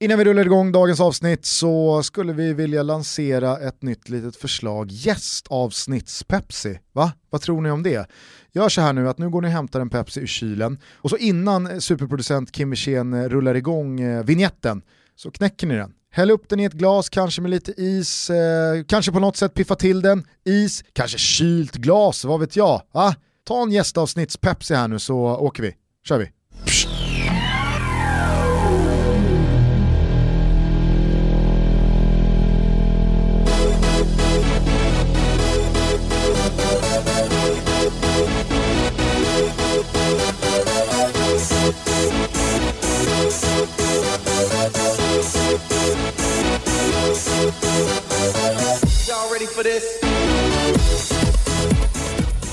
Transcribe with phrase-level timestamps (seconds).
[0.00, 4.90] Innan vi rullar igång dagens avsnitt så skulle vi vilja lansera ett nytt litet förslag,
[4.90, 6.78] gästavsnitts-Pepsi.
[6.92, 7.12] Va?
[7.30, 8.10] Vad tror ni om det?
[8.52, 11.10] Gör så här nu att nu går ni och hämtar en Pepsi ur kylen och
[11.10, 14.82] så innan superproducent Kim Wirsén rullar igång eh, vignetten
[15.16, 15.92] så knäcker ni den.
[16.10, 19.54] Häll upp den i ett glas, kanske med lite is, eh, kanske på något sätt
[19.54, 20.26] piffa till den.
[20.44, 22.82] Is, kanske kylt glas, vad vet jag.
[22.92, 23.14] Va?
[23.44, 25.74] ta en gästavsnitts-Pepsi här nu så åker vi.
[26.04, 26.30] kör vi.
[26.64, 26.87] Psst.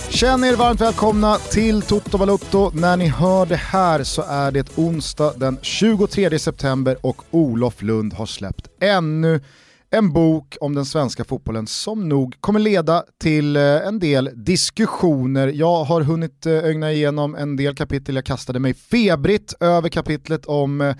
[0.09, 2.71] Känn er varmt välkomna till Toto Balutto.
[2.73, 8.13] När ni hör det här så är det onsdag den 23 september och Olof Lund
[8.13, 9.41] har släppt ännu
[9.89, 15.47] en bok om den svenska fotbollen som nog kommer leda till eh, en del diskussioner.
[15.47, 20.45] Jag har hunnit eh, ögna igenom en del kapitel, jag kastade mig febrigt över kapitlet
[20.45, 20.95] om eh,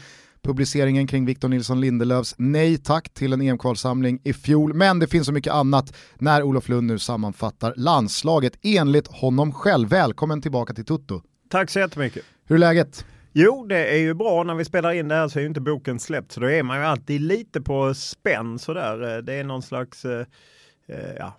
[0.45, 5.25] publiceringen kring Victor Nilsson Lindelöfs nej tack till en EM-kvalsamling i fjol, men det finns
[5.25, 9.89] så mycket annat när Olof Lund nu sammanfattar landslaget enligt honom själv.
[9.89, 11.21] Välkommen tillbaka till Tutto.
[11.49, 12.23] Tack så jättemycket.
[12.45, 13.05] Hur är läget?
[13.33, 14.43] Jo, det är ju bra.
[14.43, 16.63] När vi spelar in det här så är ju inte boken släppt, så då är
[16.63, 19.21] man ju alltid lite på spänn sådär.
[19.21, 20.25] Det är någon slags, eh,
[20.87, 21.33] eh ja,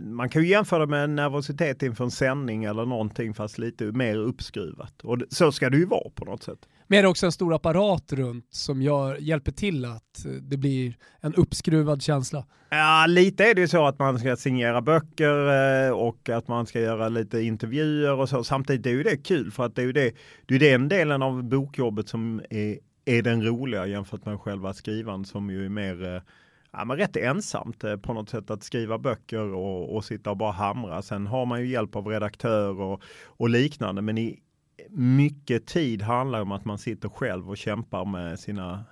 [0.00, 4.16] man kan ju jämföra med en nervositet inför en sändning eller någonting fast lite mer
[4.16, 5.02] uppskruvat.
[5.02, 6.58] Och så ska det ju vara på något sätt.
[6.86, 10.56] Men det är också en stor apparat runt som gör, hjälper till att eh, det
[10.56, 12.46] blir en uppskruvad känsla.
[12.70, 16.66] Ja, lite är det ju så att man ska signera böcker eh, och att man
[16.66, 18.44] ska göra lite intervjuer och så.
[18.44, 20.14] Samtidigt är ju det kul för att det är ju det,
[20.46, 25.24] det är den delen av bokjobbet som är, är den roliga jämfört med själva skrivan
[25.24, 26.22] som ju är mer eh,
[26.72, 30.52] ja, men rätt ensamt på något sätt att skriva böcker och, och sitta och bara
[30.52, 31.02] hamra.
[31.02, 34.02] Sen har man ju hjälp av redaktör och, och liknande.
[34.02, 34.40] Men i,
[34.90, 38.84] mycket tid handlar om att man sitter själv och kämpar med sina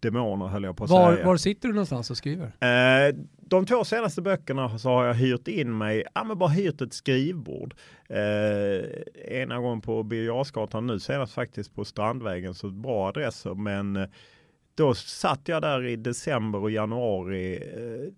[0.00, 1.26] demoner höll jag på att var, säga.
[1.26, 2.46] Var sitter du någonstans och skriver?
[2.46, 6.80] Eh, de två senaste böckerna så har jag hyrt in mig, ja men bara hyrt
[6.80, 7.74] ett skrivbord.
[8.08, 14.08] Eh, ena gången på Birger nu senast faktiskt på Strandvägen, så bra adresser men eh,
[14.74, 18.12] då satt jag där i december och januari eh,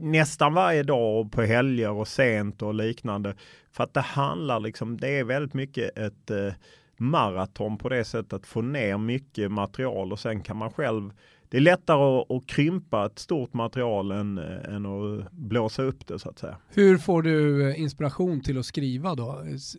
[0.00, 3.34] nästan varje dag och på helger och sent och liknande.
[3.72, 6.52] För att det handlar liksom, det är väldigt mycket ett eh,
[6.96, 11.10] maraton på det sättet att få ner mycket material och sen kan man själv
[11.54, 16.18] det är lättare att, att krympa ett stort material än, än att blåsa upp det
[16.18, 16.56] så att säga.
[16.68, 19.38] Hur får du eh, inspiration till att skriva då?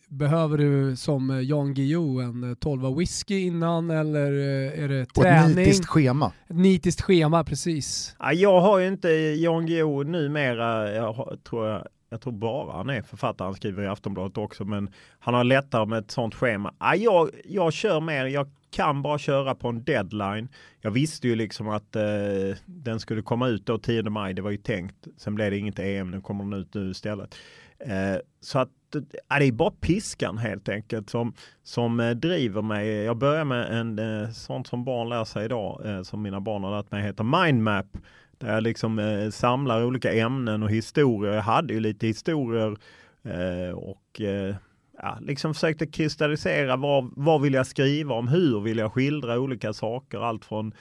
[0.10, 5.44] Behöver du som eh, Jan Guillou en 12 whisky innan eller är det träning?
[5.44, 6.32] Och ett nitiskt schema.
[6.50, 8.16] Ett nitiskt schema, precis.
[8.20, 12.90] Ja, jag har ju inte Jan Guillou numera, jag tror jag jag tror bara han
[12.90, 14.90] är författare, han skriver i Aftonbladet också, men
[15.20, 16.74] han har lättare med ett sånt schema.
[16.78, 20.48] Ah, jag, jag kör mer, jag kan bara köra på en deadline.
[20.82, 24.52] Jag visste ju liksom att eh, den skulle komma ut då 10 maj, det var
[24.52, 25.08] ju tänkt.
[25.18, 27.36] Sen blev det inget EM, nu kommer den ut nu istället.
[27.80, 29.02] Eh, så att eh,
[29.40, 31.34] det är bara piskan helt enkelt som,
[31.64, 32.88] som eh, driver mig.
[32.88, 36.64] Jag börjar med en eh, sånt som barn lär sig idag, eh, som mina barn
[36.64, 37.98] har lärt mig heter mindmap.
[38.46, 41.34] Jag liksom eh, samlar olika ämnen och historier.
[41.34, 42.78] Jag hade ju lite historier
[43.24, 44.56] eh, och eh,
[44.98, 49.74] ja, liksom försökte kristallisera vad, vad vill jag skriva om, hur vill jag skildra olika
[49.74, 50.74] saker, allt från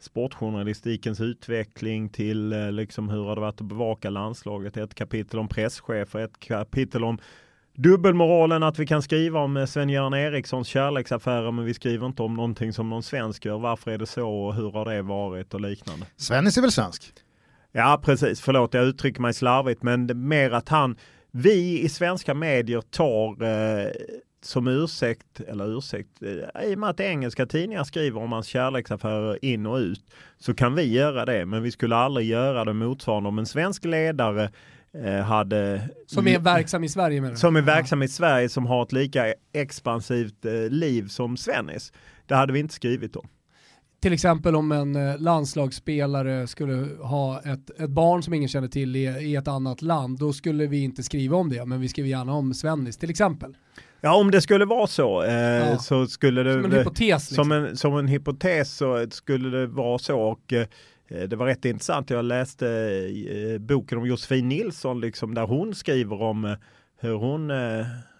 [0.00, 5.48] sportjournalistikens utveckling till eh, liksom hur har det varit att bevaka landslaget, ett kapitel om
[5.48, 7.18] presschefer, ett kapitel om
[7.74, 12.34] dubbelmoralen att vi kan skriva om eh, Sven-Göran Erikssons kärleksaffärer men vi skriver inte om
[12.34, 13.58] någonting som någon svensk gör.
[13.58, 16.06] Varför är det så och hur har det varit och liknande.
[16.16, 17.12] Svennis är väl svensk?
[17.72, 20.96] Ja precis, förlåt jag uttrycker mig slarvigt men mer att han
[21.32, 23.90] vi i svenska medier tar eh,
[24.42, 29.44] som ursäkt, eller ursäkt, eh, i och med att engelska tidningar skriver om hans kärleksaffärer
[29.44, 30.04] in och ut,
[30.38, 31.46] så kan vi göra det.
[31.46, 34.50] Men vi skulle aldrig göra det motsvarande om en svensk ledare
[35.24, 35.88] hade...
[36.06, 37.40] Som är verksam i Sverige menar du?
[37.40, 41.92] Som är verksam i Sverige som har ett lika expansivt eh, liv som Svennis.
[42.26, 43.28] Det hade vi inte skrivit om
[44.02, 48.96] till exempel om en eh, landslagsspelare skulle ha ett, ett barn som ingen känner till
[48.96, 52.10] i, i, ett annat land, då skulle vi inte skriva om det, men vi skriver
[52.10, 53.56] gärna om Svennis till exempel.
[54.00, 55.78] Ja, om det skulle vara så, eh, ja.
[55.78, 56.52] så skulle det...
[56.52, 57.00] Som en hypotes.
[57.00, 57.34] Liksom.
[57.34, 60.20] Som, en, som en hypotes så skulle det vara så.
[60.20, 60.66] Och, eh,
[61.12, 65.74] Eh, det var rätt intressant, jag läste eh, boken om Josefin Nilsson, liksom, där hon
[65.74, 66.54] skriver om eh,
[67.00, 67.52] hur hon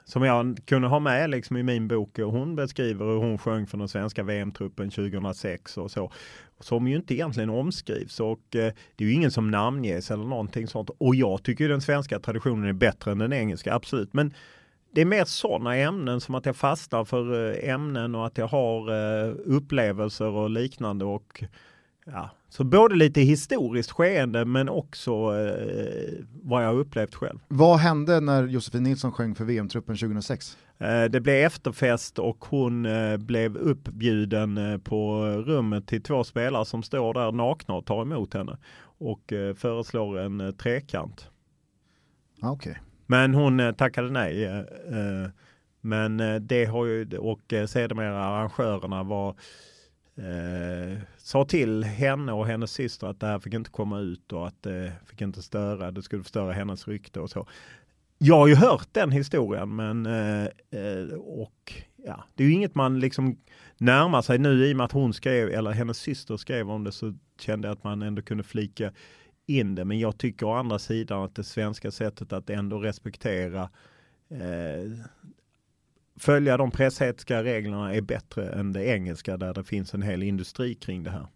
[0.05, 2.19] som jag kunde ha med liksom i min bok.
[2.19, 6.13] Och hon beskriver hur hon sjöng för den svenska VM-truppen 2006 och så.
[6.61, 8.61] som ju inte egentligen omskrivs och det
[8.97, 10.91] är ju ingen som namnges eller någonting sånt.
[10.99, 14.13] Och jag tycker den svenska traditionen är bättre än den engelska, absolut.
[14.13, 14.35] Men
[14.95, 18.91] det är mer sådana ämnen som att jag fastnar för ämnen och att jag har
[19.31, 21.05] upplevelser och liknande.
[21.05, 21.45] Och,
[22.05, 22.31] ja.
[22.49, 27.39] Så både lite historiskt skeende men också eh, vad jag upplevt själv.
[27.49, 30.57] Vad hände när Josefin Nilsson sjöng för VM-truppen 2006?
[30.83, 36.65] Eh, det blev efterfest och hon eh, blev uppbjuden eh, på rummet till två spelare
[36.65, 38.59] som står där nakna och tar emot henne
[38.99, 41.31] och föreslår en trekant.
[42.41, 42.75] Ah, okay.
[43.07, 44.65] Men hon tackade nej.
[45.81, 49.35] Men det har ju, och sedermera arrangörerna var
[50.17, 54.47] eh, sa till henne och hennes syster att det här fick inte komma ut och
[54.47, 57.47] att det fick inte störa, det skulle förstöra hennes rykte och så.
[58.19, 62.75] Jag har ju hört den historien men eh, eh, och ja, det är ju inget
[62.75, 63.39] man liksom
[63.79, 66.93] närmar sig nu i och med att hon skrev eller hennes syster skrev om det
[66.93, 68.93] så kände jag att man ändå kunde flika
[69.47, 69.85] in det.
[69.85, 73.71] Men jag tycker å andra sidan att det svenska sättet att ändå respektera
[74.31, 74.93] eh,
[76.19, 80.75] följa de pressetiska reglerna är bättre än det engelska där det finns en hel industri
[80.75, 81.27] kring det här.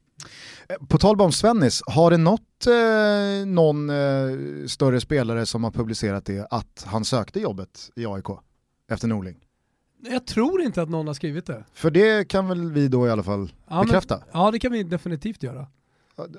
[0.68, 5.70] Eh, på tal om Svennis, har det nått eh, någon eh, större spelare som har
[5.70, 8.26] publicerat det att han sökte jobbet i AIK
[8.90, 9.36] efter Norling?
[10.10, 11.64] Jag tror inte att någon har skrivit det.
[11.74, 14.16] För det kan väl vi då i alla fall ja, bekräfta?
[14.16, 15.66] Men, ja det kan vi definitivt göra.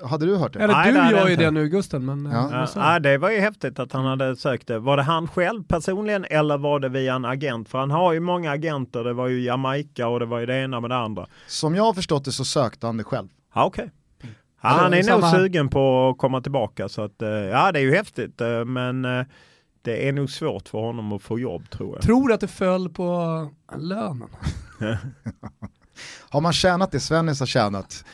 [0.02, 0.58] Hade du hört det?
[0.58, 2.04] Eller Nej, du det gör ju det nu Gusten.
[2.04, 2.66] Men, ja.
[2.74, 2.98] ja.
[2.98, 4.78] det var ju häftigt att han hade sökt det.
[4.78, 7.68] Var det han själv personligen eller var det via en agent?
[7.68, 9.04] För han har ju många agenter.
[9.04, 11.26] Det var ju Jamaica och det var ju det ena med det andra.
[11.46, 13.28] Som jag har förstått det så sökte han det själv.
[13.54, 13.82] Ja, okej.
[13.84, 13.94] Okay.
[14.62, 17.82] Ja, han är nog sugen på att komma tillbaka så att eh, ja det är
[17.82, 19.26] ju häftigt eh, men eh,
[19.82, 22.02] det är nog svårt för honom att få jobb tror jag.
[22.02, 24.28] Tror att det föll på lönen.
[26.30, 28.04] har man tjänat det Svennis har tjänat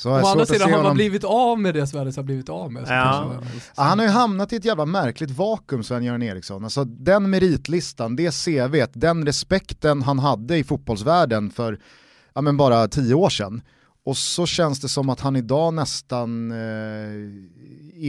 [0.00, 2.84] så Å andra sidan har man blivit av med det Sverige har blivit av med.
[2.88, 3.34] Ja.
[3.76, 6.64] Ja, han har ju hamnat i ett jävla märkligt vakuum Sven-Göran Eriksson.
[6.64, 11.80] Alltså den meritlistan, det CV, den respekten han hade i fotbollsvärlden för
[12.34, 13.62] ja, men bara tio år sedan.
[14.04, 16.56] Och så känns det som att han idag nästan eh,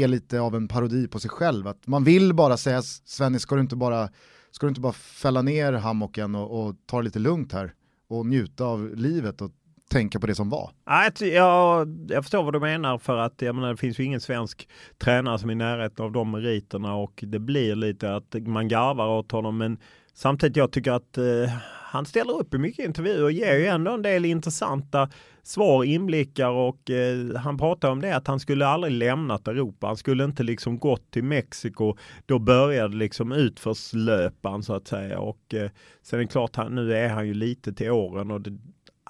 [0.02, 1.68] är lite av en parodi på sig själv.
[1.68, 4.10] Att man vill bara säga Svenny, ska du inte bara,
[4.52, 7.74] ska du inte bara fälla ner hammocken och, och ta det lite lugnt här
[8.10, 9.52] och njuta av livet och
[9.92, 10.72] tänka på det som var.
[10.86, 14.70] Ja, jag förstår vad du menar för att jag menar, det finns ju ingen svensk
[14.98, 19.08] tränare som är i närheten av de meriterna och det blir lite att man garvar
[19.08, 19.78] åt honom men
[20.14, 21.54] samtidigt jag tycker att eh,
[21.92, 25.10] han ställer upp i mycket intervjuer och ger ju ändå en del intressanta
[25.44, 29.88] svar, inblickar och eh, han pratar om det att han skulle aldrig lämnat Europa.
[29.88, 31.96] Han skulle inte liksom gått till Mexiko.
[32.26, 35.70] Då började liksom utförslöpan så att säga och eh,
[36.02, 38.58] sen är det klart, han, nu är han ju lite till åren och det,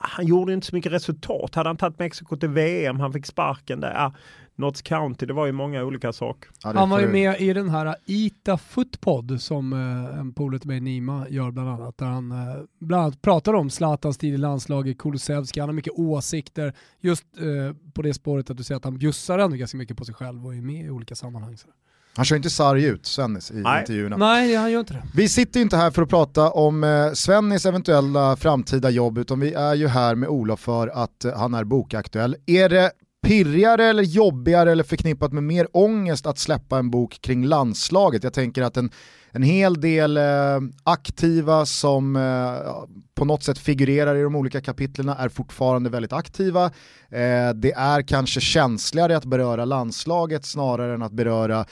[0.02, 1.56] han gjorde inte så mycket resultat.
[1.56, 3.94] Hade han tagit Mexiko till VM, han fick sparken där.
[3.94, 4.14] Ja,
[4.56, 6.50] Notts County, det var ju många olika saker.
[6.64, 10.68] Ja, han var ju med i den här Ita Footpod som eh, en polare till
[10.68, 11.98] mig, Nima, gör bland annat.
[11.98, 15.94] Där han eh, bland annat pratar om Zlatans tid i landslaget, Kulusevski, han har mycket
[15.94, 16.74] åsikter.
[17.00, 20.06] Just eh, på det spåret att du säger att han bjussar ändå ganska mycket på
[20.06, 21.58] sig själv och är med i olika sammanhang.
[21.58, 21.68] Så.
[22.16, 23.80] Han kör inte sarg ut, Svennis, i Nej.
[23.80, 24.18] intervjuerna.
[24.18, 25.04] Nej, han gör inte det.
[25.16, 29.54] Vi sitter inte här för att prata om eh, Svennis eventuella framtida jobb, utan vi
[29.54, 32.36] är ju här med Olof för att eh, han är bokaktuell.
[32.46, 32.92] Är det
[33.24, 38.24] pirrigare eller jobbigare eller förknippat med mer ångest att släppa en bok kring landslaget?
[38.24, 38.92] Jag tänker att en,
[39.32, 42.74] en hel del eh, aktiva som eh,
[43.16, 46.66] på något sätt figurerar i de olika kapitlen är fortfarande väldigt aktiva.
[47.10, 51.66] Eh, det är kanske känsligare att beröra landslaget snarare än att beröra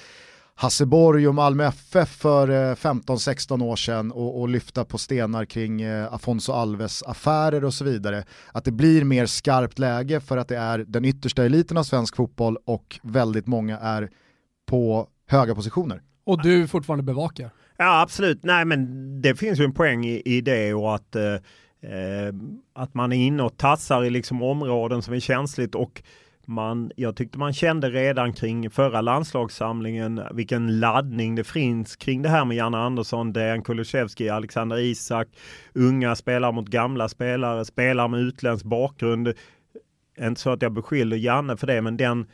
[0.62, 6.14] Hasseborg och Malmö FF för 15-16 år sedan och, och, lyfta på stenar kring eh,
[6.14, 8.24] Afonso Alves affärer och så vidare.
[8.52, 12.16] Att det blir mer skarpt läge för att det är den yttersta eliten av svensk
[12.16, 14.10] fotboll och väldigt många är
[14.68, 16.02] på höga positioner.
[16.26, 17.50] Och du fortfarande bevakar?
[17.78, 21.24] Ja absolut, nej men det finns ju en poäng i, i det och att, eh,
[21.24, 22.34] eh
[22.74, 26.04] att man är inne och tassar i liksom områden som är känsligt och
[26.50, 32.30] man, jag tyckte man kände redan kring förra landslagssamlingen vilken laddning det finns kring det
[32.30, 35.28] här med Janne Andersson, Dejan Kulusevski, Alexander Isak,
[35.74, 39.34] unga spelare mot gamla spelare, spelare med utländsk bakgrund.
[40.20, 42.28] Inte så att jag beskyller Janne för det, men den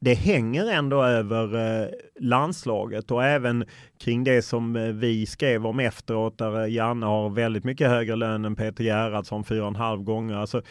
[0.00, 1.88] det hänger ändå över eh,
[2.20, 3.64] landslaget och även
[3.98, 8.16] kring det som eh, vi skrev om efteråt där eh, Janne har väldigt mycket högre
[8.16, 10.34] lön än Peter Gerhardsson fyra och en halv gånger.
[10.34, 10.62] Alltså,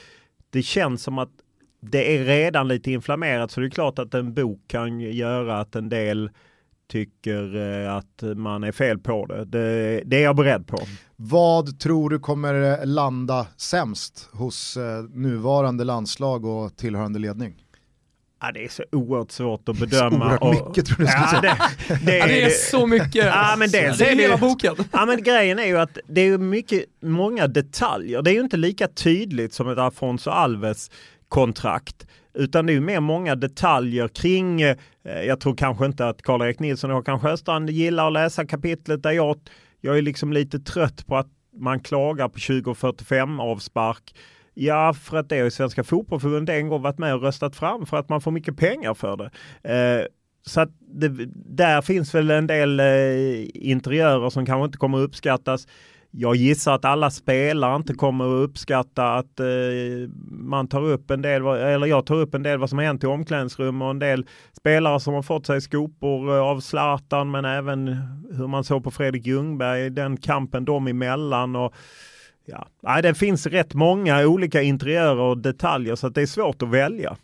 [0.50, 1.43] det känns som att
[1.92, 5.76] det är redan lite inflammerat så det är klart att en bok kan göra att
[5.76, 6.30] en del
[6.92, 9.46] tycker eh, att man är fel på det.
[9.46, 10.02] det.
[10.06, 10.78] Det är jag beredd på.
[11.16, 17.64] Vad tror du kommer landa sämst hos eh, nuvarande landslag och tillhörande ledning?
[18.42, 20.38] Ja, det är så oerhört svårt att bedöma.
[20.38, 21.42] Så och, mycket tror du ja, säga.
[21.42, 23.26] Det, det, ja, det, är så mycket.
[23.26, 24.76] Ja, men dels det är hela boken.
[24.92, 28.22] Ja, men grejen är ju att det är mycket, många detaljer.
[28.22, 30.92] Det är ju inte lika tydligt som ett Afonso Alves
[31.34, 32.08] kontrakt.
[32.34, 36.92] Utan det är mer många detaljer kring, eh, jag tror kanske inte att Karl-Erik Nilsson
[36.92, 39.38] och Håkan Sjöstrand gillar att läsa kapitlet där jag,
[39.82, 44.16] jag är liksom lite trött på att man klagar på 2045 avspark.
[44.54, 47.98] Ja, för att det har Svenska Fotbollförbundet en gång varit med och röstat fram för
[47.98, 49.30] att man får mycket pengar för det.
[49.74, 50.06] Eh,
[50.46, 51.10] så att det,
[51.56, 52.86] där finns väl en del eh,
[53.54, 55.68] interiörer som kanske inte kommer uppskattas.
[56.16, 59.46] Jag gissar att alla spelare inte kommer att uppskatta att eh,
[60.30, 63.04] man tar upp en del, eller jag tar upp en del vad som har hänt
[63.04, 64.26] i omklädningsrum och en del
[64.58, 67.88] spelare som har fått sig skopor eh, av Zlatan men även
[68.32, 71.56] hur man såg på Fredrik Ljungberg, den kampen dem emellan.
[71.56, 71.74] Och,
[72.46, 76.62] ja, nej, det finns rätt många olika interiörer och detaljer så att det är svårt
[76.62, 77.18] att välja.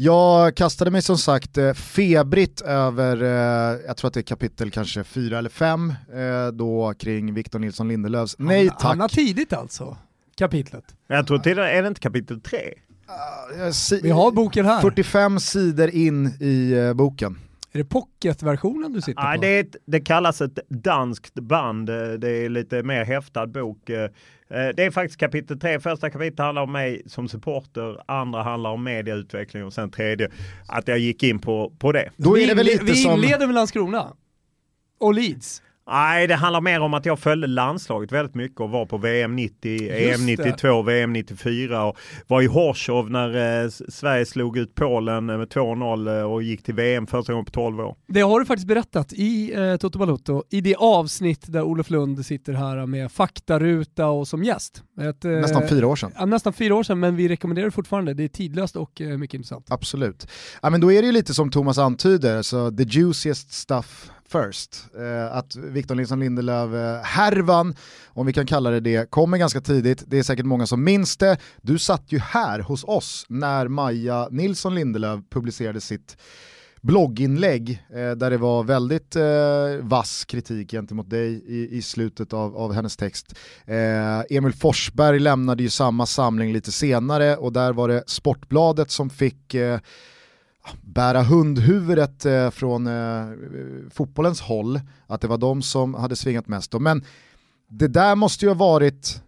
[0.00, 4.70] Jag kastade mig som sagt eh, febrigt över, eh, jag tror att det är kapitel
[4.70, 8.82] kanske fyra eller fem, eh, då kring Victor Nilsson Lindelöfs nej tack.
[8.82, 9.96] Han har tidigt alltså,
[10.36, 10.84] kapitlet.
[11.06, 12.58] Jag tror till är det inte kapitel tre?
[12.58, 14.80] Uh, si Vi har boken här.
[14.80, 17.38] 45 sidor in i boken.
[17.72, 19.42] Är det pocketversionen du sitter Nej, på?
[19.42, 21.86] Det, ett, det kallas ett danskt band.
[22.18, 23.90] Det är lite mer häftad bok.
[24.50, 25.80] Eh, det är faktiskt kapitel tre.
[25.80, 28.02] Första kapitlet handlar om mig som supporter.
[28.06, 30.30] Andra handlar om mediautveckling och sen tredje
[30.66, 32.10] att jag gick in på, på det.
[32.16, 34.12] Då är det väl lite vi inleder med Landskrona
[34.98, 35.62] och Leeds.
[35.90, 39.36] Nej, det handlar mer om att jag följde landslaget väldigt mycket och var på VM
[39.36, 45.26] 90, EM 92, VM 94 och var i Horshov när eh, Sverige slog ut Polen
[45.26, 47.96] med 2-0 eh, och gick till VM första gången på 12 år.
[48.06, 52.26] Det har du faktiskt berättat i eh, Toto Balotto, i det avsnitt där Olof Lund
[52.26, 54.82] sitter här med faktaruta och som gäst.
[55.00, 56.12] Ett, eh, nästan fyra år sedan.
[56.16, 58.14] Ja, nästan fyra år sedan, men vi rekommenderar det fortfarande.
[58.14, 59.66] Det är tidlöst och eh, mycket intressant.
[59.70, 60.28] Absolut.
[60.62, 64.84] Ja, men då är det ju lite som Thomas antyder, så the juiciest stuff first.
[64.98, 70.02] Eh, att Victor Nilsson Lindelöf-härvan, eh, om vi kan kalla det det, kommer ganska tidigt.
[70.06, 71.36] Det är säkert många som minns det.
[71.62, 76.16] Du satt ju här hos oss när Maja Nilsson Lindelöf publicerade sitt
[76.82, 82.56] blogginlägg eh, där det var väldigt eh, vass kritik gentemot dig i, i slutet av,
[82.56, 83.34] av hennes text.
[83.66, 89.10] Eh, Emil Forsberg lämnade ju samma samling lite senare och där var det Sportbladet som
[89.10, 89.78] fick eh,
[90.82, 93.26] bära hundhuvudet eh, från eh,
[93.90, 96.80] fotbollens håll, att det var de som hade svingat mest.
[96.80, 97.04] Men
[97.68, 99.22] det där måste ju ha varit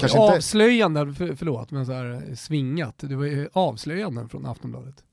[0.00, 0.36] Kanske inte...
[0.36, 2.94] Avslöjanden, för, förlåt, men så här, svingat.
[2.98, 5.04] Det var ju avslöjanden från Aftonbladet.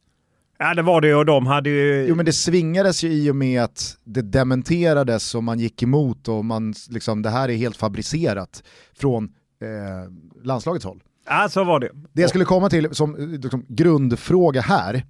[0.58, 2.06] Ja det var det och de hade ju...
[2.08, 6.28] Jo men det svingades ju i och med att det dementerades och man gick emot
[6.28, 8.64] och man liksom, det här är helt fabricerat
[8.94, 9.24] från
[9.62, 11.04] eh, landslagets håll.
[11.26, 11.90] Ja så var det.
[12.14, 15.04] Det jag skulle komma till som liksom, grundfråga här,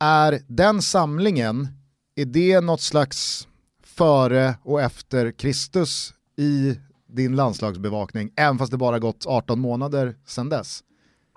[0.00, 1.68] är den samlingen,
[2.16, 3.48] är det något slags
[3.84, 6.78] före och efter Kristus i
[7.08, 10.80] din landslagsbevakning, även fast det bara gått 18 månader sedan dess?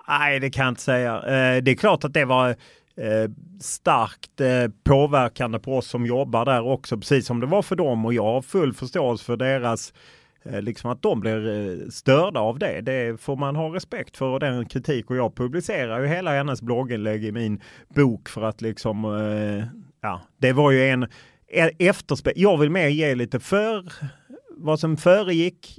[0.08, 1.16] Nej, det kan jag inte säga.
[1.16, 3.30] Eh, det är klart att det var eh,
[3.60, 8.04] starkt eh, påverkande på oss som jobbar där också, precis som det var för dem
[8.04, 9.94] och jag har full förståelse för deras Eh,
[10.42, 12.80] Eh, liksom att de blir eh, störda av det.
[12.80, 16.62] Det får man ha respekt för och den kritik och jag publicerar ju hela hennes
[16.62, 19.64] blogginlägg i min bok för att liksom, eh,
[20.00, 21.06] ja, det var ju en
[21.78, 22.32] efterspel.
[22.36, 23.92] Jag vill mer ge lite för
[24.50, 25.78] vad som föregick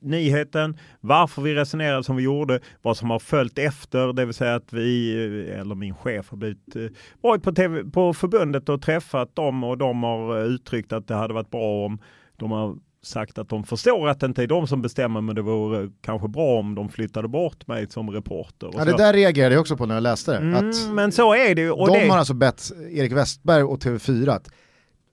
[0.00, 4.54] nyheten, varför vi resonerade som vi gjorde, vad som har följt efter, det vill säga
[4.54, 5.14] att vi,
[5.50, 6.76] eh, eller min chef har blivit,
[7.20, 11.34] varit på, TV, på förbundet och träffat dem och de har uttryckt att det hade
[11.34, 11.98] varit bra om
[12.36, 15.42] de har sagt att de förstår att det inte är de som bestämmer men det
[15.42, 18.70] vore kanske bra om de flyttade bort mig som reporter.
[18.72, 20.38] Ja, det där reagerade jag också på när jag läste det.
[20.38, 22.08] Mm, att men så är det och De det...
[22.08, 24.48] har alltså bett Erik Westberg och TV4 att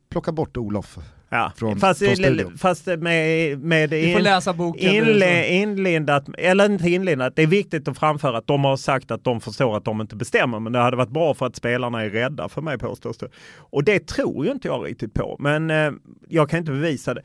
[0.10, 0.98] plocka bort Olof
[1.34, 7.36] Ja, från, fast, från fast med, med in, läsa boken inle, inlindat, eller inte inlindat,
[7.36, 10.16] det är viktigt att framföra att de har sagt att de förstår att de inte
[10.16, 13.28] bestämmer, men det hade varit bra för att spelarna är rädda för mig påstås det.
[13.58, 15.92] Och det tror ju inte jag riktigt på, men eh,
[16.30, 17.22] jag kan inte bevisa det.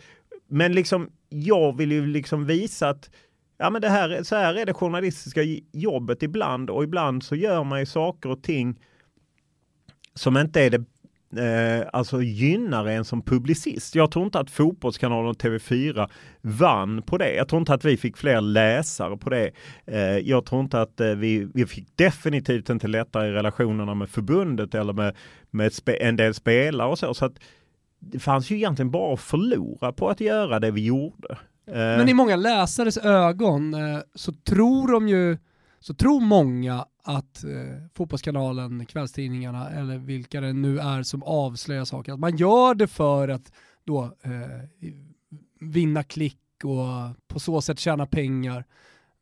[0.48, 3.10] Men liksom, jag vill ju liksom visa att
[3.58, 5.40] ja, men det här, så här är det journalistiska
[5.72, 8.80] jobbet ibland och ibland så gör man ju saker och ting
[10.14, 10.84] som inte är det
[11.36, 13.94] eh, alltså gynnar en som publicist.
[13.94, 17.34] Jag tror inte att Fotbollskanalen och TV4 vann på det.
[17.34, 19.50] Jag tror inte att vi fick fler läsare på det.
[19.86, 24.10] Eh, jag tror inte att eh, vi, vi fick definitivt inte lättare i relationerna med
[24.10, 25.16] förbundet eller med,
[25.50, 27.14] med en del spelare och så.
[27.14, 27.38] så att
[27.98, 31.38] det fanns ju egentligen bara att förlora på att göra det vi gjorde.
[31.64, 35.38] Men i många läsares ögon eh, så tror de ju,
[35.80, 42.12] så tror många att eh, Fotbollskanalen, kvällstidningarna eller vilka det nu är som avslöjar saker,
[42.12, 43.52] att man gör det för att
[43.84, 44.90] då eh,
[45.60, 48.64] vinna klick och på så sätt tjäna pengar.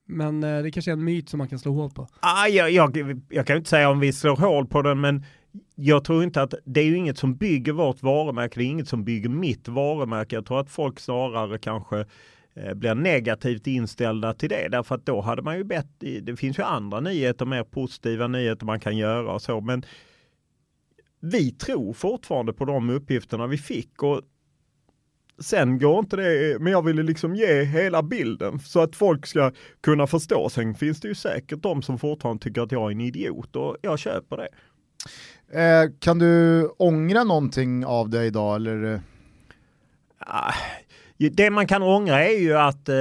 [0.07, 2.09] Men eh, det kanske är en myt som man kan slå hål på.
[2.21, 5.25] Ah, jag, jag, jag kan inte säga om vi slår hål på den, men
[5.75, 8.61] jag tror inte att det är ju inget som bygger vårt varumärke.
[8.61, 10.35] Det är inget som bygger mitt varumärke.
[10.35, 12.05] Jag tror att folk snarare kanske
[12.55, 14.69] eh, blir negativt inställda till det.
[14.71, 18.67] Därför att då hade man ju bett, det finns ju andra nyheter, mer positiva nyheter
[18.67, 19.61] man kan göra och så.
[19.61, 19.85] Men
[21.21, 24.21] vi tror fortfarande på de uppgifterna vi fick och
[25.39, 29.53] Sen går inte det, men jag ville liksom ge hela bilden så att folk ska
[29.81, 30.49] kunna förstå.
[30.49, 33.77] Sen finns det ju säkert de som fortfarande tycker att jag är en idiot och
[33.83, 34.49] jag köper det.
[35.53, 39.01] Eh, kan du ångra någonting av det idag eller?
[40.19, 40.53] Ah,
[41.19, 42.97] det man kan ångra är ju att, eh,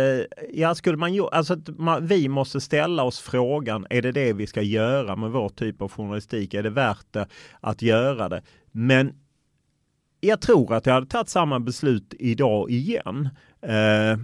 [0.53, 4.47] ja skulle man alltså att man, vi måste ställa oss frågan, är det det vi
[4.47, 6.53] ska göra med vår typ av journalistik?
[6.53, 7.27] Är det värt det
[7.59, 8.41] att göra det?
[8.71, 9.13] Men
[10.19, 13.29] jag tror att jag hade tagit samma beslut idag igen.
[13.61, 14.17] Eh,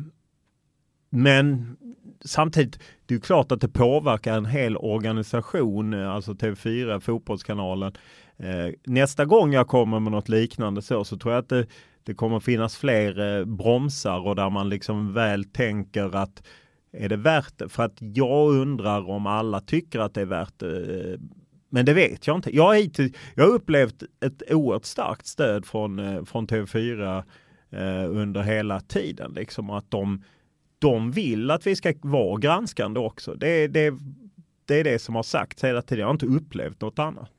[1.09, 1.77] men
[2.25, 7.94] samtidigt, det är klart att det påverkar en hel organisation, eh, alltså TV4, Fotbollskanalen.
[8.38, 11.68] Eh, nästa gång jag kommer med något liknande så, så tror jag att det,
[12.04, 16.44] det kommer finnas fler eh, bromsar och där man liksom väl tänker att
[16.94, 17.70] är det värt det?
[17.70, 21.20] För att jag undrar om alla tycker att det är värt det eh,
[21.74, 22.56] men det vet jag inte.
[22.56, 27.24] Jag har, hittills, jag har upplevt ett oerhört starkt stöd från, eh, från TV4
[27.70, 29.34] eh, under hela tiden.
[29.34, 30.24] Liksom att de,
[30.81, 33.33] de vill att vi ska vara granskande också.
[33.35, 33.93] Det, det,
[34.65, 36.00] det är det som har sagts hela tiden.
[36.00, 37.31] Jag har inte upplevt något annat.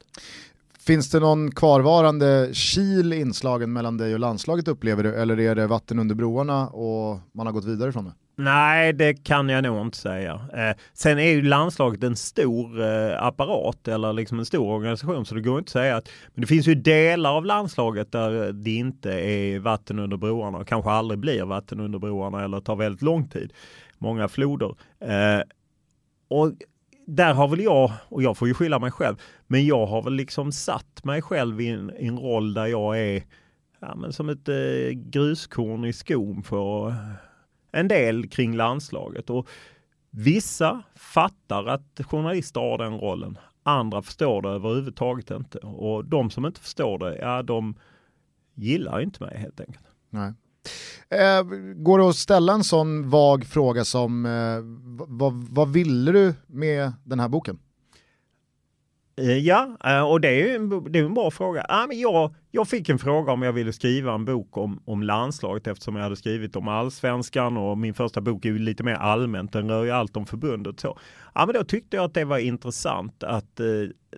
[0.79, 5.15] Finns det någon kvarvarande kil inslagen mellan dig och landslaget upplever du?
[5.15, 8.13] Eller är det vatten under broarna och man har gått vidare från det?
[8.37, 10.41] Nej, det kan jag nog inte säga.
[10.55, 15.35] Eh, sen är ju landslaget en stor eh, apparat eller liksom en stor organisation så
[15.35, 18.49] det går inte att säga att men det finns ju delar av landslaget där eh,
[18.49, 22.77] det inte är vatten under broarna och kanske aldrig blir vatten under broarna eller tar
[22.77, 23.53] väldigt lång tid.
[23.99, 24.75] Många floder.
[25.01, 25.43] Eh,
[26.29, 26.53] och
[27.07, 29.17] där har väl jag, och jag får ju skylla mig själv,
[29.47, 33.01] men jag har väl liksom satt mig själv i en, i en roll där jag
[33.01, 33.23] är
[33.81, 36.95] ja, men som ett eh, gruskorn i skon för
[37.73, 39.31] en del kring landslaget.
[39.31, 39.49] Och
[40.11, 43.39] vissa fattar att journalister har den rollen.
[43.63, 45.59] Andra förstår det överhuvudtaget inte.
[45.59, 47.75] Och de som inte förstår det, ja de
[48.55, 49.87] gillar inte mig helt enkelt.
[50.11, 50.33] Nej.
[51.09, 51.43] Eh,
[51.77, 54.59] går det att ställa en sån vag fråga som eh,
[55.09, 57.59] vad, vad ville du med den här boken?
[59.17, 61.67] Eh, ja, eh, och det är ju en, det är en bra fråga.
[61.69, 65.03] Ja, men jag, jag fick en fråga om jag ville skriva en bok om, om
[65.03, 68.95] landslaget eftersom jag hade skrivit om allsvenskan och min första bok är ju lite mer
[68.95, 69.53] allmänt.
[69.53, 70.81] Den rör ju allt om förbundet.
[70.81, 70.99] Så.
[71.35, 73.67] Ja, men då tyckte jag att det var intressant att eh,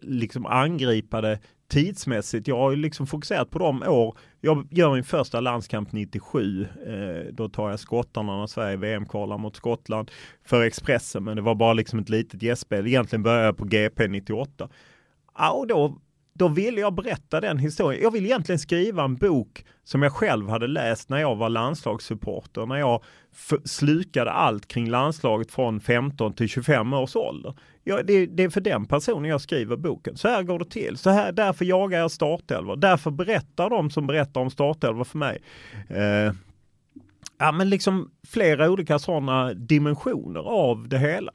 [0.02, 2.48] liksom angripa det tidsmässigt.
[2.48, 4.18] Jag har ju liksom fokuserat på de år.
[4.44, 6.66] Jag gör min första landskamp 97.
[6.86, 10.10] Eh, då tar jag skottarna när Sverige VM-kvalar mot Skottland
[10.46, 11.24] för Expressen.
[11.24, 12.86] Men det var bara liksom ett litet gästspel.
[12.86, 14.68] Egentligen började jag på GP 98.
[15.38, 15.98] Ja, och då
[16.38, 18.02] då ville jag berätta den historien.
[18.02, 22.66] Jag vill egentligen skriva en bok som jag själv hade läst när jag var landslagssupporter,
[22.66, 23.02] när jag
[23.64, 27.54] slukade allt kring landslaget från 15 till 25 års ålder.
[27.84, 30.16] Ja, det, det, är för den personen jag skriver boken.
[30.16, 30.96] Så här går det till.
[30.96, 32.76] Så här, därför jagar jag startelvor.
[32.76, 35.42] Därför berättar de som berättar om startelvor för mig.
[35.88, 36.32] Eh,
[37.38, 41.32] ja, men liksom flera olika sådana dimensioner av det hela.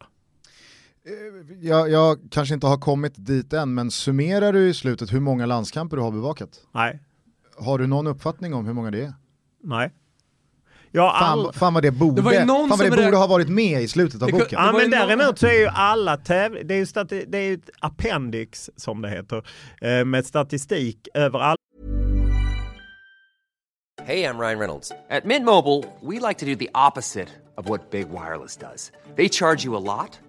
[1.09, 5.19] Eh, jag, jag, kanske inte har kommit dit än, men summerar du i slutet hur
[5.19, 6.49] många landskamper du har bevakat?
[6.71, 6.99] Nej.
[7.57, 9.13] Har du någon uppfattning om hur många det är?
[9.63, 9.91] Nej.
[10.93, 11.53] Fan, all...
[11.53, 14.27] fan vad det borde, det fan vad det borde ha varit med i slutet av
[14.27, 14.47] det, boken.
[14.51, 17.69] Ja men däremot så är ju alla tävlingar, det är ju stati- det är ett
[17.79, 19.43] appendix som det heter,
[19.81, 21.55] eh, med statistik över alla.
[24.03, 24.91] Hej, jag Ryan Reynolds.
[25.09, 28.59] At Mint Mobile, we like do the opposite of what Big Wireless.
[29.15, 30.28] They charge you a lot.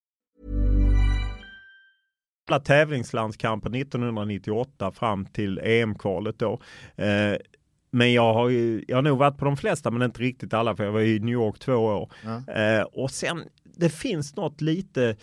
[2.59, 6.59] tävlingslandskamper 1998 fram till EM-kvalet då.
[6.95, 7.35] Eh,
[7.91, 10.75] men jag har ju, jag har nog varit på de flesta men inte riktigt alla
[10.75, 12.11] för jag var i New York två år.
[12.23, 12.53] Ja.
[12.53, 15.15] Eh, och sen det finns något lite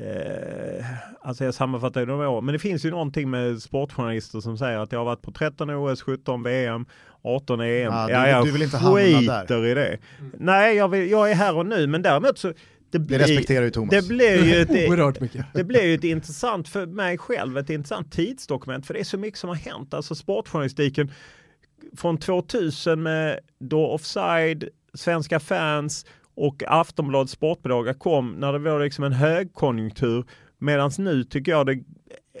[0.00, 0.84] Eh,
[1.20, 4.78] alltså jag sammanfattar ju några år, men det finns ju någonting med sportjournalister som säger
[4.78, 6.86] att jag har varit på 13 OS, 17 VM,
[7.22, 7.68] 18 EM.
[7.68, 9.98] Ja, du, ja, jag du vill inte skiter i det.
[10.18, 10.32] Mm.
[10.38, 12.52] Nej, jag, vill, jag är här och nu, men däremot så
[12.90, 13.90] det, blir, det respekterar ju Thomas.
[13.90, 15.46] Det blir ju ett, Oerhört mycket.
[15.54, 19.18] Det blir ju ett intressant, för mig själv, ett intressant tidsdokument, för det är så
[19.18, 19.94] mycket som har hänt.
[19.94, 21.12] Alltså sportjournalistiken
[21.96, 29.04] från 2000 med då offside, svenska fans, och Aftonbladets sportbilaga kom när det var liksom
[29.04, 30.24] en högkonjunktur
[30.58, 31.80] medan nu tycker jag det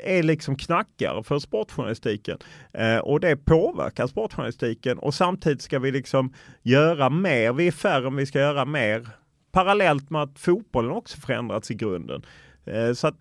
[0.04, 2.38] är liksom knackare för sportjournalistiken.
[2.72, 6.32] Eh, och det påverkar sportjournalistiken och samtidigt ska vi liksom
[6.62, 7.52] göra mer.
[7.52, 9.08] Vi är färre om vi ska göra mer.
[9.52, 12.22] Parallellt med att fotbollen också förändrats i grunden.
[12.64, 13.16] Eh, så att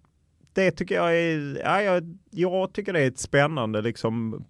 [0.53, 4.45] det tycker jag är, ja, jag, jag tycker det är ett spännande liksom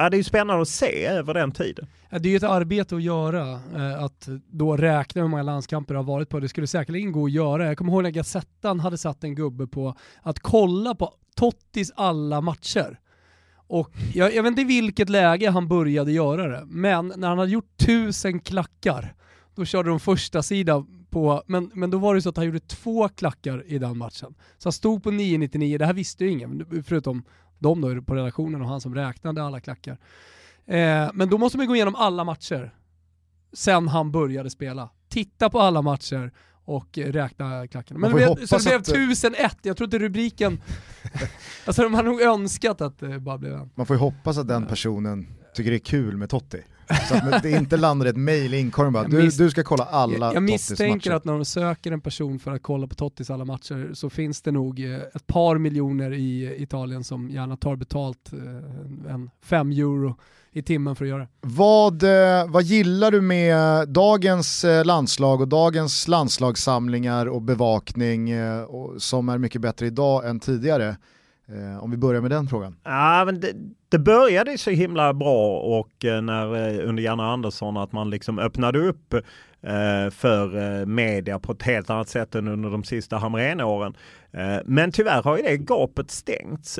[0.00, 1.86] Ja, det är ju spännande att se över den tiden.
[2.10, 5.98] Det är ju ett arbete att göra, eh, att då räkna hur många landskamper det
[5.98, 6.40] har varit på.
[6.40, 7.66] Det skulle säkerligen gå att göra.
[7.66, 12.40] Jag kommer ihåg när Gazettan hade satt en gubbe på att kolla på Tottis alla
[12.40, 12.98] matcher.
[13.66, 17.38] Och jag, jag vet inte i vilket läge han började göra det, men när han
[17.38, 19.14] hade gjort tusen klackar,
[19.54, 22.60] då körde de första sidan på, men, men då var det så att han gjorde
[22.60, 24.34] två klackar i den matchen.
[24.58, 27.24] Så han stod på 9,99, det här visste ju ingen, förutom
[27.58, 29.98] de då på redaktionen och han som räknade alla klackar.
[30.66, 32.74] Eh, men då måste man gå igenom alla matcher
[33.52, 34.90] sen han började spela.
[35.08, 36.32] Titta på alla matcher
[36.64, 38.00] och räkna klackarna.
[38.00, 40.60] Men det blev, så det blev 1001, jag tror inte rubriken...
[41.66, 43.70] alltså de har nog önskat att det bara blev en.
[43.74, 46.62] Man får ju hoppas att den personen tycker det är kul med Totti.
[47.08, 50.26] Så att det inte landar ett mail i inkorgen bara, du, du ska kolla alla
[50.26, 53.44] Jag, jag misstänker att när de söker en person för att kolla på Tottis alla
[53.44, 58.32] matcher så finns det nog eh, ett par miljoner i Italien som gärna tar betalt
[58.32, 60.16] eh, en fem euro
[60.52, 61.28] i timmen för att göra det.
[61.40, 68.30] Vad, eh, vad gillar du med dagens landslag och dagens landslagssamlingar och bevakning
[68.98, 70.96] som är mycket bättre idag än tidigare?
[71.52, 72.76] Eh, om vi börjar med den frågan.
[72.84, 73.52] Ja, men det,
[73.88, 78.38] det började så himla bra och eh, när eh, under Janne Andersson att man liksom
[78.38, 83.94] öppnade upp eh, för media på ett helt annat sätt än under de sista Hamrén-åren.
[84.64, 86.78] Men tyvärr har ju det gapet stängts.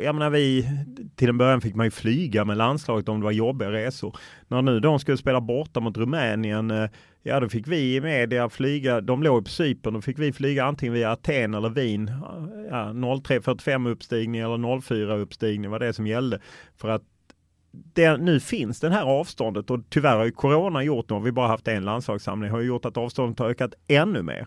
[0.00, 0.68] Jag menar vi,
[1.16, 4.16] till en början fick man ju flyga med landslaget om det var jobbiga resor.
[4.48, 6.88] När nu de skulle spela borta mot Rumänien
[7.22, 10.64] Ja, då fick vi i media flyga, de låg på Cypern, då fick vi flyga
[10.64, 12.10] antingen via Aten eller Wien.
[12.70, 16.40] Ja, 03.45 uppstigning eller 04 uppstigning var det som gällde.
[16.76, 17.02] För att
[17.72, 21.32] det, nu finns det här avståndet och tyvärr har ju corona gjort, nu har vi
[21.32, 24.46] bara haft en landslagssamling, har gjort att avståndet har ökat ännu mer.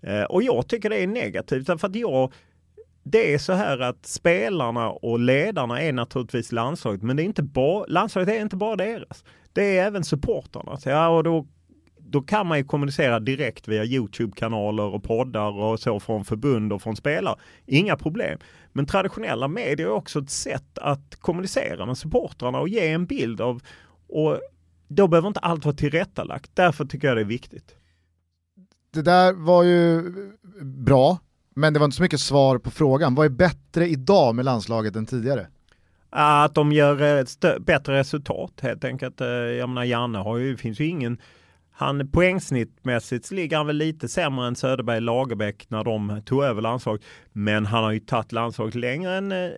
[0.00, 2.32] Eh, och jag tycker det är negativt därför att jag
[3.08, 7.42] det är så här att spelarna och ledarna är naturligtvis landslaget, men det är inte
[7.42, 9.24] bara, landslaget är inte bara deras.
[9.52, 10.78] Det är även supportrarna.
[10.84, 11.46] Ja, och då
[12.10, 16.82] då kan man ju kommunicera direkt via Youtube-kanaler och poddar och så från förbund och
[16.82, 17.36] från spelare.
[17.66, 18.38] Inga problem.
[18.72, 23.40] Men traditionella medier är också ett sätt att kommunicera med supportrarna och ge en bild
[23.40, 23.62] av
[24.08, 24.40] och
[24.88, 26.50] då behöver inte allt vara tillrättalagt.
[26.54, 27.74] Därför tycker jag det är viktigt.
[28.90, 30.12] Det där var ju
[30.62, 31.18] bra,
[31.54, 33.14] men det var inte så mycket svar på frågan.
[33.14, 35.46] Vad är bättre idag med landslaget än tidigare?
[36.10, 39.20] Att de gör bättre resultat helt enkelt.
[39.20, 41.18] Eh, jag menar Janne har ju, finns ju ingen
[41.78, 47.02] han poängsnittmässigt ligger han väl lite sämre än Söderberg Lagerbäck när de tog över landslaget.
[47.32, 49.50] Men han har ju tagit landslaget längre än eh,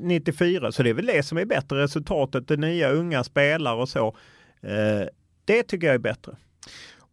[0.00, 2.48] 94 så det är väl det som är bättre resultatet.
[2.48, 4.16] Det nya unga spelare och så.
[4.60, 5.06] Eh,
[5.44, 6.36] det tycker jag är bättre.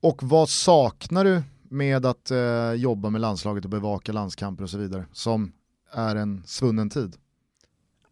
[0.01, 4.77] Och vad saknar du med att eh, jobba med landslaget och bevaka landskamper och så
[4.77, 5.51] vidare som
[5.93, 7.15] är en svunnen tid?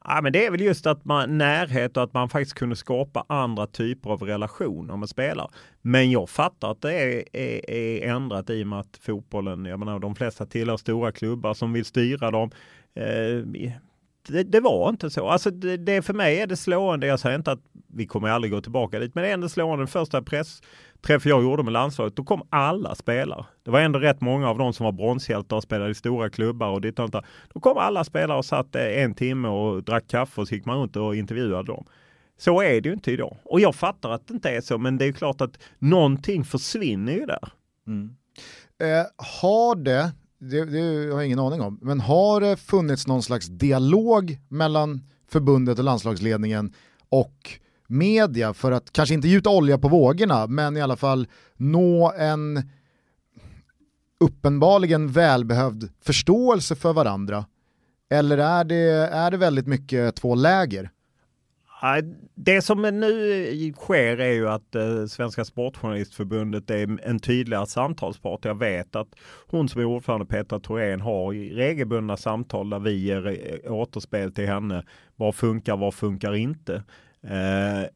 [0.09, 3.25] Ja, men det är väl just att man närhet och att man faktiskt kunde skapa
[3.29, 5.47] andra typer av relationer med spelare.
[5.81, 9.79] Men jag fattar att det är, är, är ändrat i och med att fotbollen, jag
[9.79, 12.51] menar de flesta tillhör stora klubbar som vill styra dem.
[12.95, 13.65] Eh,
[14.27, 15.27] det, det, var inte så.
[15.27, 17.07] Alltså det, det, för mig är det slående.
[17.07, 19.81] Jag säger inte att vi kommer aldrig gå tillbaka dit, men det är ändå slående.
[19.81, 20.61] Den första press
[21.01, 23.45] träff jag gjorde med landslaget, då kom alla spelare.
[23.63, 26.67] Det var ändå rätt många av dem som var bronshjältar och spelade i stora klubbar
[26.67, 27.25] och ditt och där.
[27.53, 30.65] Då kom alla spelare och satt eh, en timme och drack kaffe och så gick
[30.65, 31.85] man runt och intervjuade dem.
[32.37, 33.37] Så är det ju inte idag.
[33.43, 37.13] Och jag fattar att det inte är så, men det är klart att någonting försvinner
[37.13, 37.49] ju där.
[37.87, 38.15] Mm.
[38.79, 40.79] Eh, har det, det, det
[41.11, 45.85] har jag ingen aning om, men har det funnits någon slags dialog mellan förbundet och
[45.85, 46.73] landslagsledningen
[47.09, 52.13] och media för att kanske inte gjuta olja på vågorna men i alla fall nå
[52.17, 52.69] en
[54.19, 57.45] uppenbarligen välbehövd förståelse för varandra?
[58.09, 60.91] Eller är det, är det väldigt mycket två läger?
[62.35, 68.45] Det som nu sker är ju att eh, Svenska Sportjournalistförbundet är en tydligare samtalspart.
[68.45, 69.15] Jag vet att
[69.47, 74.47] hon som är ordförande Petra Thorén har regelbundna samtal där vi ger eh, återspel till
[74.47, 74.83] henne.
[75.15, 76.83] Vad funkar, vad funkar inte?
[77.23, 77.89] Eh,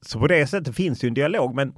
[0.00, 1.54] så på det sättet finns det ju en dialog.
[1.54, 1.74] Men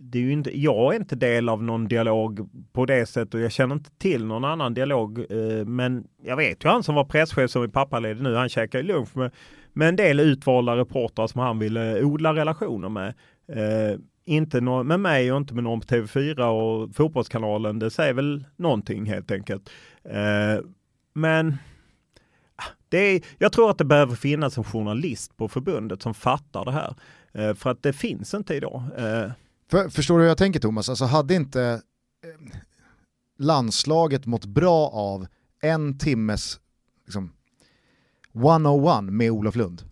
[0.00, 3.40] det är ju inte, jag är inte del av någon dialog på det sättet och
[3.40, 5.18] jag känner inte till någon annan dialog.
[5.18, 8.82] Eh, men jag vet ju han som var presschef som är pappaledig nu, han käkar
[8.82, 9.30] lunch med
[9.78, 13.14] med en del utvalda reportrar som han ville odla relationer med.
[13.52, 17.78] Eh, inte no med mig och inte med någon på TV4 och Fotbollskanalen.
[17.78, 19.70] Det säger väl någonting helt enkelt.
[20.04, 20.64] Eh,
[21.12, 21.56] men
[22.88, 26.72] det är, jag tror att det behöver finnas en journalist på förbundet som fattar det
[26.72, 26.94] här.
[27.32, 28.82] Eh, för att det finns inte idag.
[28.96, 29.30] Eh.
[29.70, 30.88] För, förstår du hur jag tänker Thomas?
[30.88, 31.62] Alltså hade inte
[32.24, 32.58] eh,
[33.38, 35.26] landslaget mått bra av
[35.62, 36.60] en timmes
[37.04, 37.32] liksom,
[38.34, 39.82] 101 med Olof Lund.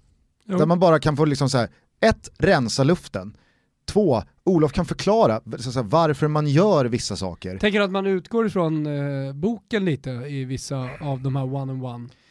[0.44, 0.58] Jo.
[0.58, 1.68] Där man bara kan få liksom så här,
[2.00, 3.36] ett, rensa luften,
[3.84, 7.58] två, Olof kan förklara så här, varför man gör vissa saker.
[7.58, 12.08] Tänker att man utgår ifrån eh, boken lite i vissa av de här one-on-one?
[12.08, 12.25] Ah,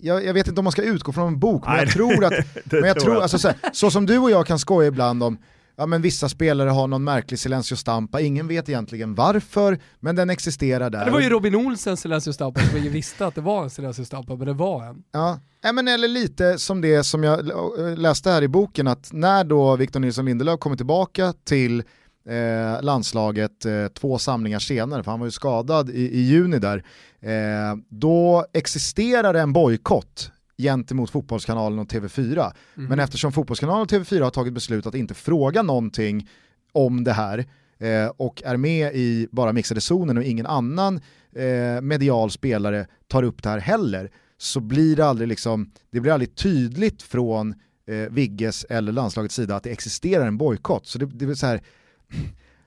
[0.00, 2.24] jag, jag, vet inte om man ska utgå från en bok, men Nej, jag tror
[2.24, 2.32] att,
[2.64, 3.22] men jag tror, jag.
[3.22, 5.38] Alltså, så, här, så som du och jag kan skoja ibland om
[5.80, 10.30] ja, men vissa spelare har någon märklig silencio stampa, ingen vet egentligen varför, men den
[10.30, 11.04] existerar där.
[11.04, 14.04] Det var ju Robin Olsens silencio stampa som ingen visste att det var en silencio
[14.04, 15.02] stampa, men det var en.
[15.12, 17.50] Ja, ja men eller lite som det som jag
[17.98, 21.82] läste här i boken, att när då Victor Nilsson Lindelöf kommer tillbaka till
[22.28, 26.84] eh, landslaget eh, två samlingar senare, för han var ju skadad i, i juni där,
[27.20, 32.52] eh, då existerar en bojkott gentemot Fotbollskanalen och TV4.
[32.76, 32.88] Mm.
[32.88, 36.28] Men eftersom Fotbollskanalen och TV4 har tagit beslut att inte fråga någonting
[36.72, 37.46] om det här
[37.78, 41.00] eh, och är med i bara mixade zonen och ingen annan
[41.32, 46.12] eh, medial spelare tar upp det här heller så blir det aldrig, liksom, det blir
[46.12, 47.54] aldrig tydligt från
[47.86, 50.86] eh, Vigges eller landslagets sida att det existerar en bojkott.
[50.86, 51.60] Så det, det är så här,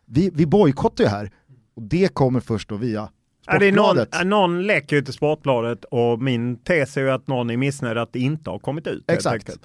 [0.06, 1.32] vi, vi bojkottar ju här
[1.76, 3.10] och det kommer först då via
[3.46, 7.28] Ja, det är någon, någon läcker ju till Sportbladet och min tes är ju att
[7.28, 9.12] någon är missnöjd att det inte har kommit ut.
[9.12, 9.60] Exakt.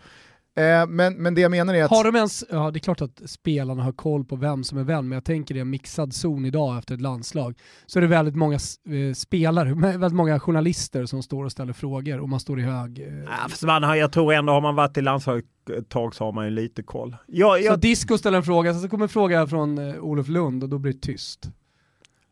[0.58, 1.90] Eh, men, men det jag menar är att...
[1.90, 4.84] Har de ens, ja det är klart att spelarna har koll på vem som är
[4.84, 7.58] vem, men jag tänker det är en mixad zon idag efter ett landslag.
[7.86, 12.20] Så är det väldigt många eh, spelare, väldigt många journalister som står och ställer frågor
[12.20, 12.98] och man står i hög...
[12.98, 13.06] Eh...
[13.06, 15.44] Ja, fast man har, jag tror ändå har man varit i landslaget
[15.78, 17.16] ett tag så har man ju lite koll.
[17.26, 17.74] Jag, jag...
[17.74, 20.78] Så Disco ställer en fråga, så kommer en fråga från eh, Olof Lund och då
[20.78, 21.50] blir det tyst.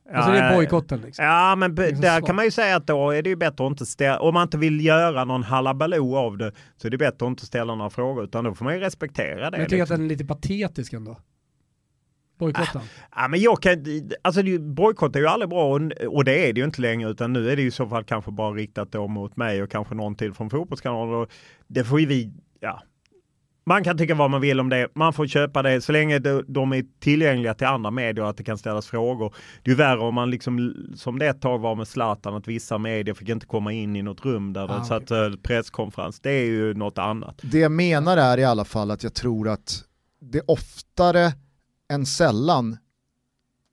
[0.09, 1.25] Ja, alltså det är bojkotten liksom.
[1.25, 3.71] Ja, men liksom där kan man ju säga att då är det ju bättre att
[3.71, 7.27] inte ställa, om man inte vill göra någon halabaloo av det, så är det bättre
[7.27, 9.51] att inte ställa några frågor, utan då får man ju respektera det.
[9.51, 9.95] Men jag tycker liksom.
[9.95, 11.17] att den är lite patetisk ändå.
[12.39, 12.81] Bojkotten?
[13.11, 13.85] Ah, ja, men jag kan,
[14.23, 17.33] alltså bojkott är ju aldrig bra och, och, det är det ju inte längre utan
[17.33, 19.95] nu är det ju i så fall kanske bara riktat då mot mig och kanske
[19.95, 21.27] någon till från fotbollskanalen.
[21.67, 22.83] Det får ju vi, ja,
[23.67, 24.89] man kan tycka vad man vill om det.
[24.95, 28.45] Man får köpa det så länge de är tillgängliga till andra medier och att det
[28.45, 29.35] kan ställas frågor.
[29.63, 32.79] Det är värre om man liksom, som det ett tag var med Zlatan, att vissa
[32.79, 35.27] medier fick inte komma in i något rum där ah, det satt okay.
[35.27, 36.21] Eh, presskonferens.
[36.21, 37.41] Det är ju något annat.
[37.43, 39.85] Det jag menar är i alla fall att jag tror att
[40.21, 41.33] det oftare
[41.91, 42.77] än sällan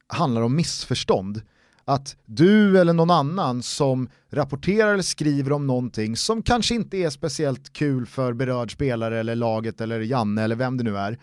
[0.07, 1.41] handlar om missförstånd
[1.85, 7.09] att du eller någon annan som rapporterar eller skriver om någonting som kanske inte är
[7.09, 11.19] speciellt kul för berörd spelare eller laget eller Janne eller vem det nu är.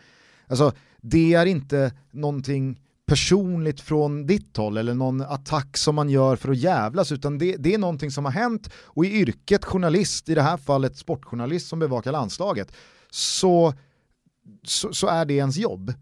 [0.47, 6.37] Alltså det är inte någonting personligt från ditt håll eller någon attack som man gör
[6.37, 10.29] för att jävlas utan det, det är någonting som har hänt och i yrket journalist,
[10.29, 12.73] i det här fallet sportjournalist som bevakar landslaget,
[13.11, 13.75] så,
[14.63, 15.95] så, så är det ens jobb.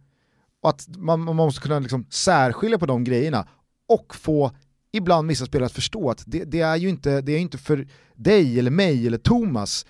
[0.63, 3.49] Och att man, man måste kunna liksom särskilja på de grejerna
[3.89, 4.51] och få
[4.93, 7.87] ibland vissa spelare att förstå att det, det, är ju inte, det är inte för
[8.15, 9.87] dig eller mig eller Thomas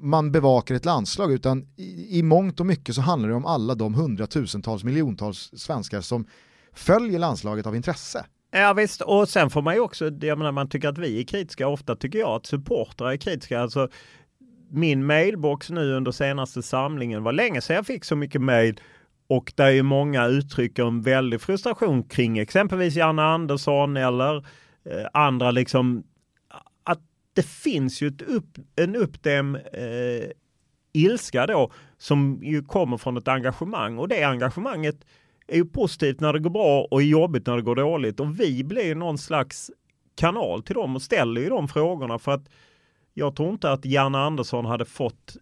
[0.00, 3.74] man bevakar ett landslag utan i, i mångt och mycket så handlar det om alla
[3.74, 6.26] de hundratusentals, miljontals svenskar som
[6.72, 8.24] följer landslaget av intresse.
[8.50, 11.24] Ja visst, och sen får man ju också, jag menar man tycker att vi är
[11.24, 13.60] kritiska, ofta tycker jag att supportrar är kritiska.
[13.60, 13.88] Alltså,
[14.70, 18.80] min mailbox nu under senaste samlingen var länge sedan jag fick så mycket mail
[19.28, 24.36] och där är många uttrycker en väldig frustration kring exempelvis Janne Andersson eller
[24.84, 26.04] eh, andra liksom
[26.84, 27.00] att
[27.34, 30.30] det finns ju ett upp, en uppdäm eh,
[30.92, 33.98] ilska då som ju kommer från ett engagemang.
[33.98, 35.04] Och det engagemanget
[35.46, 38.20] är ju positivt när det går bra och är jobbigt när det går dåligt.
[38.20, 39.70] Och vi blir ju någon slags
[40.14, 42.48] kanal till dem och ställer ju de frågorna för att
[43.14, 45.36] jag tror inte att Janne Andersson hade fått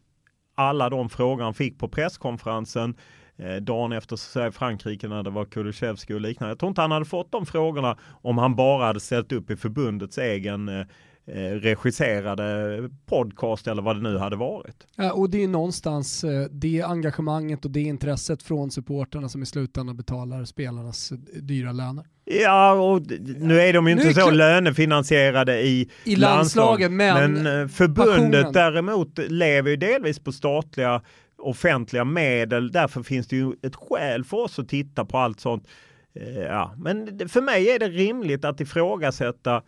[0.54, 2.96] alla de frågor han fick på presskonferensen
[3.38, 6.50] eh, dagen efter Frankrike när det var Kulusevski och liknande.
[6.50, 9.56] Jag tror inte han hade fått de frågorna om han bara hade ställt upp i
[9.56, 10.86] förbundets egen eh,
[11.26, 14.86] eh, regisserade podcast eller vad det nu hade varit.
[14.96, 19.46] Ja, och det är någonstans eh, det engagemanget och det intresset från supporterna som i
[19.46, 22.04] slutändan betalar spelarnas eh, dyra löner.
[22.24, 23.02] Ja, och
[23.38, 28.32] nu är de ju inte så kl- lönefinansierade i, I landslaget, men men eh, förbundet
[28.32, 28.52] passionen.
[28.52, 31.02] däremot lever ju delvis på statliga
[31.38, 32.72] offentliga medel.
[32.72, 35.68] Därför finns det ju ett skäl för oss att titta på allt sånt.
[36.14, 39.62] Eh, ja, men för mig är det rimligt att ifrågasätta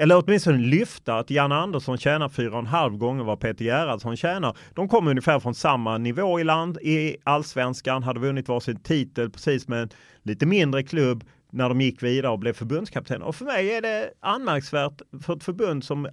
[0.00, 4.16] eller åtminstone lyfta att Jan Andersson tjänar fyra och en halv gånger vad Peter Gerhardsson
[4.16, 4.56] tjänar.
[4.74, 9.68] De kommer ungefär från samma nivå i land i allsvenskan, hade vunnit varsin titel precis
[9.68, 9.90] med en
[10.22, 13.22] lite mindre klubb när de gick vidare och blev förbundskapten.
[13.22, 16.08] Och för mig är det anmärkningsvärt för ett förbund som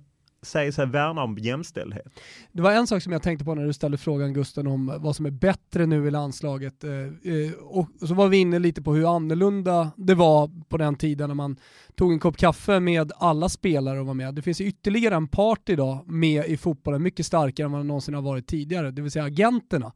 [0.46, 2.06] säger sig värna om jämställdhet.
[2.52, 5.16] Det var en sak som jag tänkte på när du ställde frågan Gusten om vad
[5.16, 6.84] som är bättre nu i landslaget.
[6.84, 10.96] Eh, eh, och så var vi inne lite på hur annorlunda det var på den
[10.96, 11.58] tiden när man
[11.96, 14.34] tog en kopp kaffe med alla spelare och var med.
[14.34, 18.14] Det finns ytterligare en part idag med i fotbollen, mycket starkare än vad det någonsin
[18.14, 19.92] har varit tidigare, det vill säga agenterna.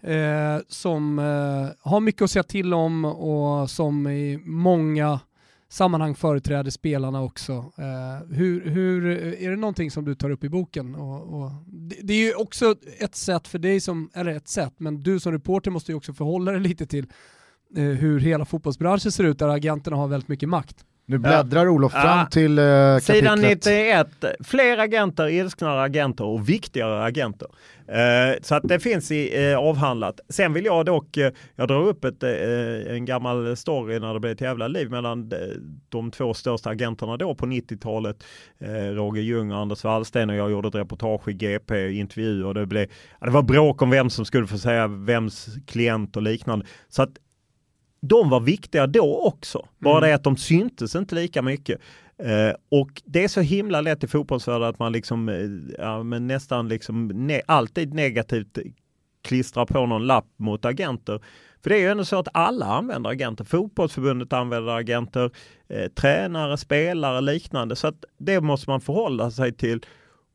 [0.00, 5.20] Eh, som eh, har mycket att säga till om och som i många
[5.68, 7.52] sammanhang företräder spelarna också.
[7.78, 10.94] Eh, hur, hur, eh, är det någonting som du tar upp i boken?
[10.94, 14.74] Och, och, det, det är ju också ett sätt för dig som, eller ett sätt,
[14.76, 17.06] men du som reporter måste ju också förhålla dig lite till
[17.76, 20.84] eh, hur hela fotbollsbranschen ser ut där agenterna har väldigt mycket makt.
[21.06, 22.26] Nu bläddrar Olof fram Ja.
[22.30, 23.64] till eh, Sidan kapitlet.
[23.64, 24.08] 91,
[24.44, 27.48] fler agenter, ilsknare agenter och viktigare agenter.
[27.88, 30.20] Eh, så att det finns i, eh, avhandlat.
[30.28, 34.20] Sen vill jag dock, eh, jag drar upp ett, eh, en gammal story när det
[34.20, 35.36] blev ett jävla liv mellan de,
[35.88, 38.24] de två största agenterna då på 90-talet.
[38.60, 42.54] Eh, Roger Ljung och Anders Wallsten och jag gjorde ett reportage i GP, intervju och
[42.54, 42.86] det, blev,
[43.20, 46.66] ja, det var bråk om vem som skulle få säga vems klient och liknande.
[46.88, 47.10] Så att
[48.08, 49.66] de var viktiga då också.
[49.78, 50.08] Bara Mm.
[50.08, 51.80] det att de syntes inte lika mycket.
[52.18, 55.36] Eh, och det är så himla lätt i fotbollsvärlden att man liksom, eh,
[55.78, 58.58] ja, men nästan liksom ne- alltid negativt
[59.22, 61.20] klistrar på någon lapp mot agenter.
[61.62, 63.44] För det är ju ändå så att alla använder agenter.
[63.44, 65.30] Fotbollsförbundet använder agenter,
[65.68, 67.76] eh, tränare, spelare, liknande.
[67.76, 69.80] Så att det måste man förhålla sig till.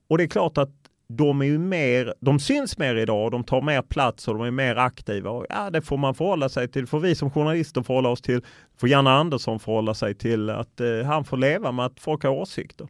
[0.10, 0.79] Och det är klart att
[1.14, 4.44] de är ju mer, de syns mer idag och de tar mer plats och de
[4.44, 5.30] är mer aktiva.
[5.30, 6.88] Och ja, det får man förhålla sig till.
[6.88, 8.42] får vi som journalister förhålla oss till.
[8.78, 12.32] får Janne Andersson förhålla sig till att eh, han får leva med att folk har
[12.32, 12.88] åsikter.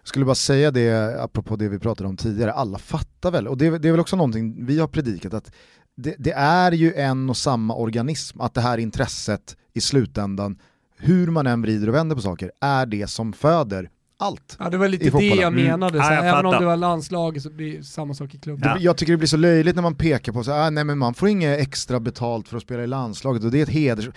[0.00, 3.58] Jag skulle bara säga det, apropå det vi pratade om tidigare, alla fattar väl, och
[3.58, 5.52] det, det är väl också någonting vi har predikat, att
[5.96, 10.58] det, det är ju en och samma organism, att det här intresset i slutändan,
[10.96, 14.56] hur man än vrider och vänder på saker, är det som föder allt.
[14.58, 15.64] Ja, det var lite det jag Mm.
[15.64, 16.60] menade, Ja, så jag även om fattar.
[16.60, 18.70] du har landslag så blir det samma sak i klubben.
[18.74, 18.76] Ja.
[18.80, 21.14] Jag tycker det blir så löjligt när man pekar på så ah, nej men man
[21.14, 24.08] får inget extra betalt för att spela i landslaget och det är ett heders...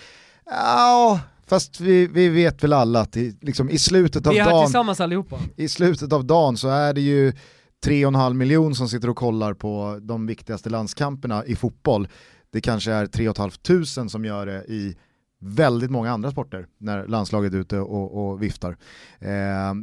[0.46, 4.44] Ja, fast vi, vi vet väl alla att i, liksom, i, slutet av Vi är
[4.44, 5.40] här dagen, tillsammans allihopa.
[5.56, 7.32] i slutet av dagen så är det ju
[7.86, 12.08] 3,5 miljon som sitter och kollar på de viktigaste landskamperna i fotboll.
[12.52, 14.96] Det kanske är 3 500 som gör det i
[15.41, 18.78] väldigt många andra sporter när landslaget är ute och, och viftar.
[19.19, 19.30] Eh,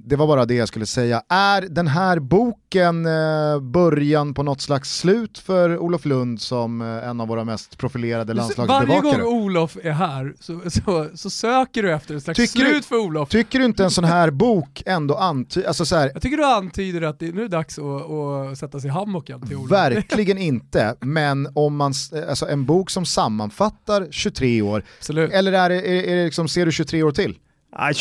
[0.04, 1.22] det var bara det jag skulle säga.
[1.28, 7.08] Är den här boken eh, början på något slags slut för Olof Lund som eh,
[7.08, 9.22] en av våra mest profilerade Varje landslagsbevakare?
[9.22, 12.84] gång Olof är här så, så, så söker du efter ett slags Tycker du- slut
[12.84, 13.28] för Olof.
[13.28, 16.44] Tycker du inte en sån här bok ändå antyder, alltså så här, Jag tycker du
[16.46, 19.70] antyder att det, nu är det dags att, att sätta sig i hammocken till Olof.
[19.70, 21.92] Verkligen inte, men om man,
[22.28, 26.48] alltså en bok som sammanfattar 23 år, Absolut eller är det, är, är det liksom,
[26.48, 27.38] ser du 23 år till?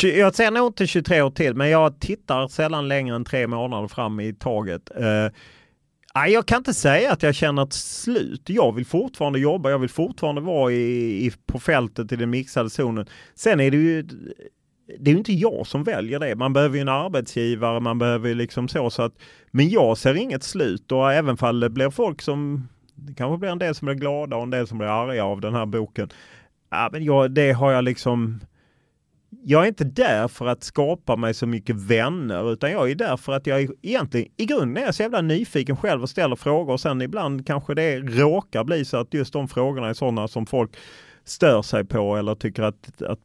[0.02, 3.88] Jag ser nog inte 23 år till, men jag tittar sällan längre än tre månader
[3.88, 4.90] fram i taget.
[4.96, 5.28] Eh,
[6.14, 8.42] nej, jag kan inte säga att jag känner ett slut.
[8.46, 12.70] Jag vill fortfarande jobba, jag vill fortfarande vara i, i, på fältet i den mixade
[12.70, 13.06] zonen.
[13.34, 14.06] Sen är det ju
[14.98, 16.36] det är ju inte jag som väljer det.
[16.36, 18.90] Man behöver ju en arbetsgivare, man behöver ju liksom så.
[18.90, 19.14] så att,
[19.50, 23.50] men jag ser inget slut och även fall det blir folk som, det kanske blir
[23.50, 26.08] en del som blir glada och en del som blir arga av den här boken.
[26.70, 28.40] Ja, men jag, det har jag liksom,
[29.44, 33.16] jag är inte där för att skapa mig så mycket vänner utan jag är där
[33.16, 36.72] för att jag egentligen i grunden är jag så jävla nyfiken själv och ställer frågor
[36.72, 40.46] och sen ibland kanske det råkar bli så att just de frågorna är sådana som
[40.46, 40.76] folk
[41.24, 43.20] stör sig på eller tycker att, att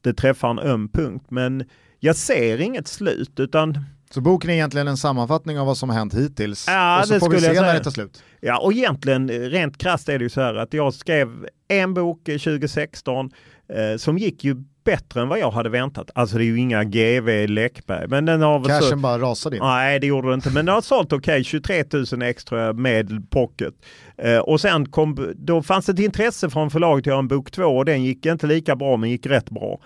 [0.00, 1.26] det träffar en öm punkt.
[1.28, 1.64] Men
[2.00, 3.78] jag ser inget slut utan
[4.14, 7.20] så boken är egentligen en sammanfattning av vad som har hänt hittills, Ja, och så
[7.20, 8.22] får vi se när det tar slut.
[8.40, 11.28] Ja, och egentligen eh, rent krasst är det ju så här att jag skrev
[11.68, 13.30] en bok eh, 2016
[13.68, 16.10] eh, som gick ju bättre än vad jag hade väntat.
[16.14, 18.80] Alltså det är ju inga GV Läckberg, men den har väl så...
[18.80, 19.62] Cashen bara rasade in.
[19.62, 23.74] Nej, det gjorde det inte, men det har sålt okej, 23 000 extra med pocket.
[24.18, 27.50] Eh, och sen kom, då fanns det ett intresse från förlaget att göra en bok
[27.50, 29.80] två och den gick inte lika bra men gick rätt bra.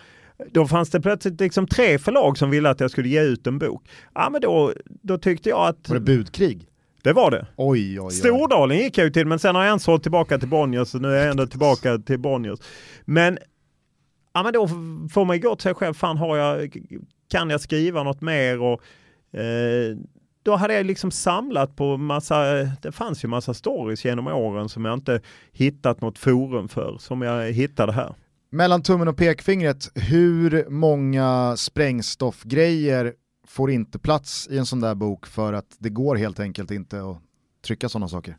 [0.46, 3.58] Då fanns det plötsligt liksom tre förlag som ville att jag skulle ge ut en
[3.58, 3.88] bok.
[4.14, 5.88] Ja men då, då tyckte jag att...
[5.88, 6.68] Var det budkrig?
[7.02, 7.46] Det var det.
[7.56, 8.12] Oj, oj, oj.
[8.12, 10.98] Stordalen gick jag ju till men sen har jag en sålt tillbaka till Bonniers så
[10.98, 12.58] nu är jag ändå tillbaka till Bonniers.
[13.04, 13.38] Men,
[14.34, 14.68] ja, men då
[15.12, 16.76] får man ju gå till sig själv, fan har jag,
[17.30, 18.60] kan jag skriva något mer?
[18.60, 18.82] Och,
[19.38, 19.96] eh,
[20.42, 22.42] då hade jag liksom samlat på massa,
[22.82, 25.20] det fanns ju massa stories genom åren som jag inte
[25.52, 28.14] hittat något forum för, som jag hittade här.
[28.50, 33.14] Mellan tummen och pekfingret, hur många sprängstoffgrejer
[33.46, 37.02] får inte plats i en sån där bok för att det går helt enkelt inte
[37.02, 37.18] att
[37.66, 38.36] trycka sådana saker?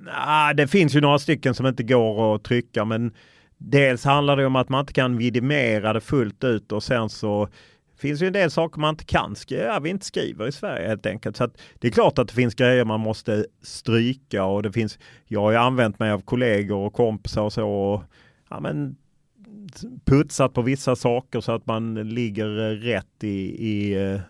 [0.00, 3.14] Nah, det finns ju några stycken som inte går att trycka men
[3.58, 7.48] dels handlar det om att man inte kan vidimera det fullt ut och sen så
[7.96, 11.06] finns ju en del saker man inte kan skriva, vi inte skriver i Sverige helt
[11.06, 11.36] enkelt.
[11.36, 15.40] Så det är klart att det finns grejer man måste stryka och det finns, jag
[15.40, 18.02] har ju använt mig av kollegor och kompisar och så och
[18.50, 18.96] ja, men,
[20.04, 24.20] putsat på vissa saker så att man ligger rätt i, i uh,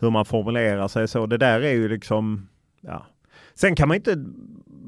[0.00, 1.08] hur man formulerar sig.
[1.08, 2.48] Så det där är ju liksom,
[2.80, 3.06] ja.
[3.54, 4.24] Sen kan man inte,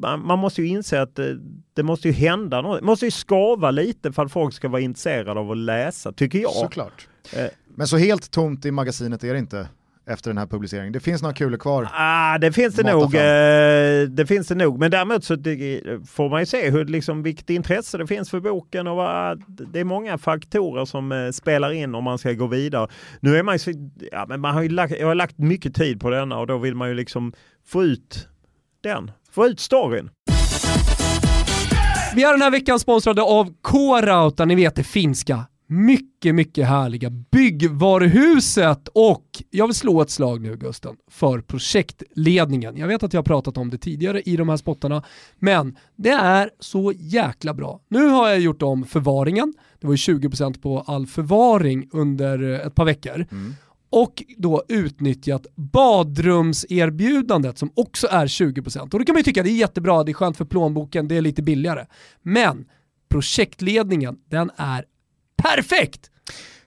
[0.00, 1.38] man, man måste ju inse att det,
[1.74, 2.80] det, måste ju hända något.
[2.80, 6.38] Det måste ju skava lite för att folk ska vara intresserade av att läsa, tycker
[6.38, 6.52] jag.
[6.52, 7.08] Såklart.
[7.36, 7.46] Eh.
[7.74, 9.68] Men så helt tomt i magasinet är det inte?
[10.06, 10.92] Efter den här publiceringen?
[10.92, 11.88] Det finns några kulor kvar?
[11.92, 13.14] Ah, det finns det nog.
[13.14, 14.78] Eh, det finns det nog.
[14.78, 15.34] Men däremot så
[16.08, 19.80] får man ju se hur, liksom, vilket intresse det finns för boken och vad, det
[19.80, 22.88] är många faktorer som eh, spelar in om man ska gå vidare.
[23.20, 26.00] Nu är man ju ja, men man har ju lagt, jag har lagt mycket tid
[26.00, 27.32] på denna och då vill man ju liksom
[27.66, 28.28] få ut
[28.82, 30.10] den, få ut storyn.
[32.14, 37.10] Vi är den här veckan sponsrade av K-Rauta, ni vet det finska mycket, mycket härliga
[37.10, 42.76] byggvaruhuset och jag vill slå ett slag nu Gusten för projektledningen.
[42.76, 45.02] Jag vet att jag har pratat om det tidigare i de här spottarna,
[45.38, 47.80] men det är så jäkla bra.
[47.88, 52.74] Nu har jag gjort om förvaringen, det var ju 20% på all förvaring under ett
[52.74, 53.26] par veckor.
[53.30, 53.54] Mm.
[53.90, 58.80] Och då utnyttjat badrumserbjudandet som också är 20%.
[58.80, 61.16] Och då kan man ju tycka det är jättebra, det är skönt för plånboken, det
[61.16, 61.86] är lite billigare.
[62.22, 62.64] Men
[63.08, 64.84] projektledningen, den är
[65.42, 66.10] Perfekt!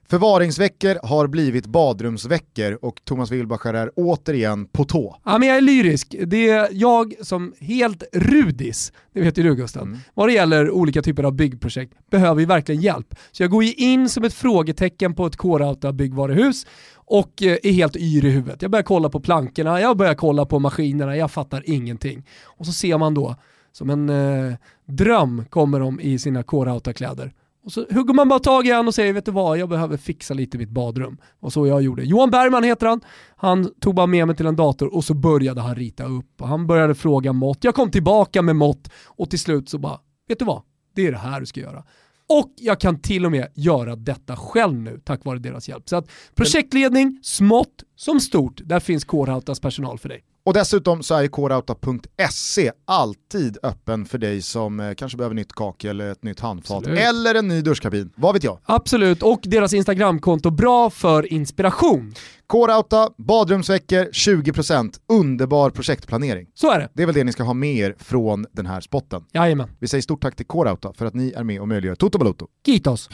[0.09, 5.15] Förvaringsveckor har blivit badrumsveckor och Thomas Wilbacher är återigen på tå.
[5.25, 6.15] Ja men jag är lyrisk.
[6.25, 9.97] Det är jag som helt rudis, det vet ju du Gusten, mm.
[10.13, 13.15] vad det gäller olika typer av byggprojekt behöver ju verkligen hjälp.
[13.31, 16.65] Så jag går ju in som ett frågetecken på ett K-Rauta byggvaruhus
[16.95, 18.61] och eh, är helt yr i huvudet.
[18.61, 22.27] Jag börjar kolla på plankorna, jag börjar kolla på maskinerna, jag fattar ingenting.
[22.43, 23.35] Och så ser man då,
[23.71, 24.55] som en eh,
[24.85, 27.31] dröm kommer de i sina K-Rauta-kläder
[27.65, 29.97] och så hugger man bara tag i honom och säger, vet du vad, jag behöver
[29.97, 31.17] fixa lite i mitt badrum.
[31.39, 32.03] Och så jag gjorde.
[32.03, 33.01] Johan Bergman heter han.
[33.35, 36.41] Han tog bara med mig till en dator och så började han rita upp.
[36.41, 37.63] Och han började fråga mått.
[37.63, 40.61] Jag kom tillbaka med mått och till slut så bara, vet du vad,
[40.95, 41.83] det är det här du ska göra.
[42.29, 45.89] Och jag kan till och med göra detta själv nu tack vare deras hjälp.
[45.89, 50.23] Så att projektledning, smått som stort, där finns Kårhaltas personal för dig.
[50.45, 55.53] Och dessutom så är ju kårauta.se alltid öppen för dig som eh, kanske behöver nytt
[55.53, 56.99] kakel, eller ett nytt handfat Absolut.
[56.99, 58.09] eller en ny duschkabin.
[58.15, 58.59] Vad vet jag?
[58.65, 62.13] Absolut, och deras Instagramkonto bra för inspiration.
[62.47, 66.47] Kårauta, badrumsveckor, 20%, underbar projektplanering.
[66.53, 66.89] Så är det.
[66.93, 69.23] Det är väl det ni ska ha med er från den här spotten.
[69.33, 69.69] Jajamän.
[69.79, 72.47] Vi säger stort tack till Kårauta för att ni är med och möjliggör Toto Balotto.
[72.65, 73.09] Kitos.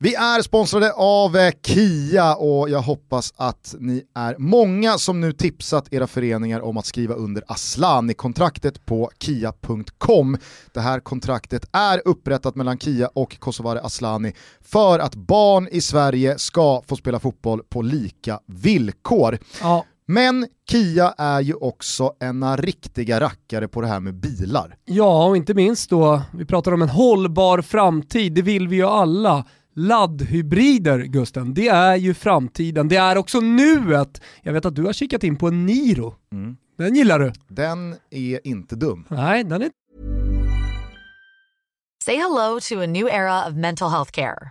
[0.00, 5.32] Vi är sponsrade av eh, Kia och jag hoppas att ni är många som nu
[5.32, 10.36] tipsat era föreningar om att skriva under Aslani-kontraktet på kia.com.
[10.72, 16.38] Det här kontraktet är upprättat mellan Kia och Kosovare Aslani för att barn i Sverige
[16.38, 19.38] ska få spela fotboll på lika villkor.
[19.60, 19.84] Ja.
[20.06, 24.76] Men Kia är ju också ena riktiga rackare på det här med bilar.
[24.84, 28.86] Ja, och inte minst då, vi pratar om en hållbar framtid, det vill vi ju
[28.86, 29.44] alla
[29.74, 32.88] laddhybrider Gusten, det är ju framtiden.
[32.88, 34.22] Det är också nuet.
[34.42, 36.14] Jag vet att du har kikat in på en Niro.
[36.32, 36.56] Mm.
[36.78, 37.32] Den gillar du.
[37.48, 39.04] Den är inte dum.
[39.08, 39.70] Nej, den är
[42.04, 44.50] Say hello to a new era of mental health care.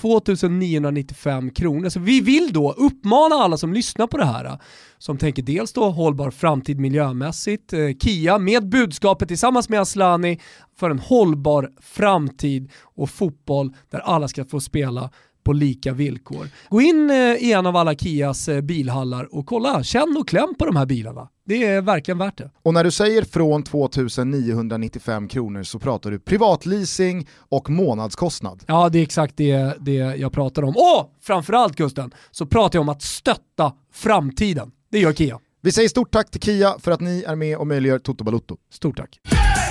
[0.00, 1.88] 2995 kronor.
[1.88, 4.58] Så vi vill då uppmana alla som lyssnar på det här,
[4.98, 10.40] som tänker dels då hållbar framtid miljömässigt, eh, Kia med budskapet tillsammans med Aslani
[10.78, 15.10] för en hållbar framtid och fotboll där alla ska få spela
[15.46, 16.48] på lika villkor.
[16.68, 20.54] Gå in eh, i en av alla Kias eh, bilhallar och kolla, känn och kläm
[20.58, 21.28] på de här bilarna.
[21.44, 22.50] Det är verkligen värt det.
[22.62, 28.64] Och när du säger från 2995 kronor så pratar du privatleasing och månadskostnad.
[28.66, 30.68] Ja, det är exakt det, det jag pratar om.
[30.68, 34.70] Och framförallt Gusten, så pratar jag om att stötta framtiden.
[34.90, 35.38] Det gör Kia.
[35.62, 38.56] Vi säger stort tack till Kia för att ni är med och möjliggör Toto Balutto.
[38.72, 39.20] Stort tack.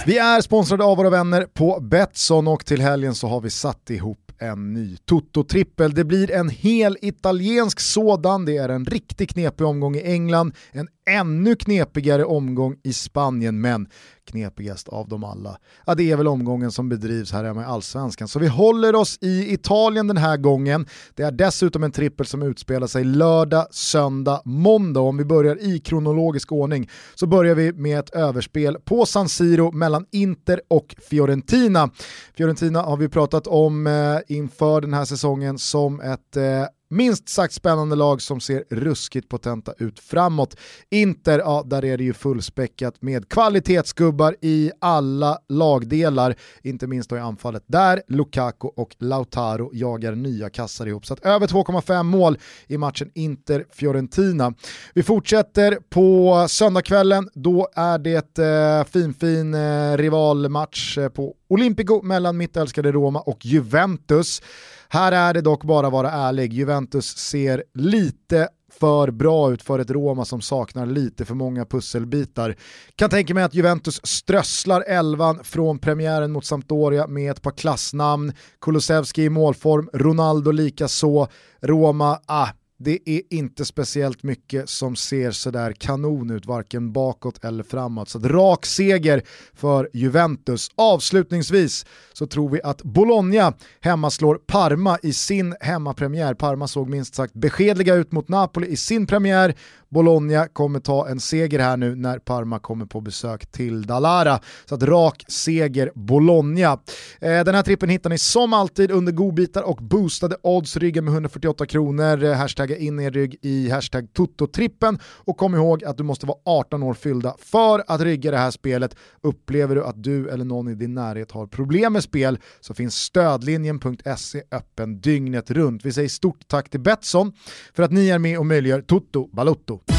[0.06, 3.90] Vi är sponsrade av våra vänner på Betsson och till helgen så har vi satt
[3.90, 5.94] ihop en ny Toto-trippel.
[5.94, 10.88] Det blir en hel italiensk sådan, det är en riktigt knepig omgång i England, en
[11.10, 13.88] ännu knepigare omgång i Spanien, men
[14.26, 15.58] knepigast av dem alla.
[15.86, 18.28] Ja, det är väl omgången som bedrivs här hemma i Allsvenskan.
[18.28, 20.86] Så vi håller oss i Italien den här gången.
[21.16, 25.02] Det är dessutom en trippel som utspelar sig lördag, söndag, måndag.
[25.02, 29.72] Om vi börjar i kronologisk ordning så börjar vi med ett överspel på San Siro
[29.72, 31.90] mellan Inter och Fiorentina.
[32.34, 36.44] Fiorentina har vi pratat om eh, inför den här säsongen som ett eh,
[36.90, 40.56] minst sagt spännande lag som ser ruskigt potenta ut framåt.
[40.92, 47.18] Inter, ja där är det ju fullspäckat med kvalitetsgubbar i alla lagdelar, inte minst då
[47.18, 51.06] i anfallet där Lukaku och Lautaro jagar nya kassar ihop.
[51.06, 54.54] Så att över 2,5 mål i matchen Inter-Fiorentina.
[54.94, 62.38] Vi fortsätter på söndagskvällen, då är det eh, finfin eh, rivalmatch eh, på Olympico mellan
[62.38, 64.42] mitt älskade Roma och Juventus.
[64.90, 68.48] Här är det dock bara att vara ärlig, Juventus ser lite
[68.80, 72.56] för bra ut för ett Roma som saknar lite för många pusselbitar.
[72.96, 78.34] Kan tänka mig att Juventus strösslar elvan från premiären mot Sampdoria med ett par klassnamn.
[78.62, 81.28] Kulusevski i målform, Ronaldo likaså.
[81.62, 87.64] Roma, ah, det är inte speciellt mycket som ser sådär kanon ut, varken bakåt eller
[87.64, 88.10] framåt.
[88.10, 89.24] Så rak seger
[89.54, 90.70] för Juventus.
[90.76, 96.34] Avslutningsvis så tror vi att Bologna hemma slår Parma i sin hemmapremiär.
[96.34, 99.56] Parma såg minst sagt beskedliga ut mot Napoli i sin premiär.
[99.90, 104.40] Bologna kommer ta en seger här nu när Parma kommer på besök till Dalara.
[104.66, 106.80] Så att rak seger Bologna.
[107.20, 111.14] Eh, den här trippen hittar ni som alltid under godbitar och boostade odds, ryggen med
[111.14, 112.24] 148 kronor.
[112.24, 112.34] Eh,
[112.66, 116.84] hashtagga in er rygg i hashtag Toto-trippen och kom ihåg att du måste vara 18
[116.84, 118.96] år fyllda för att rygga det här spelet.
[119.24, 122.96] Upplever du att du eller någon i din närhet har problem med spel så finns
[122.96, 125.86] stödlinjen.se öppen dygnet runt.
[125.86, 127.34] Vi säger stort tack till Betsson
[127.74, 129.95] för att ni är med och möjliggör Toto Balotto.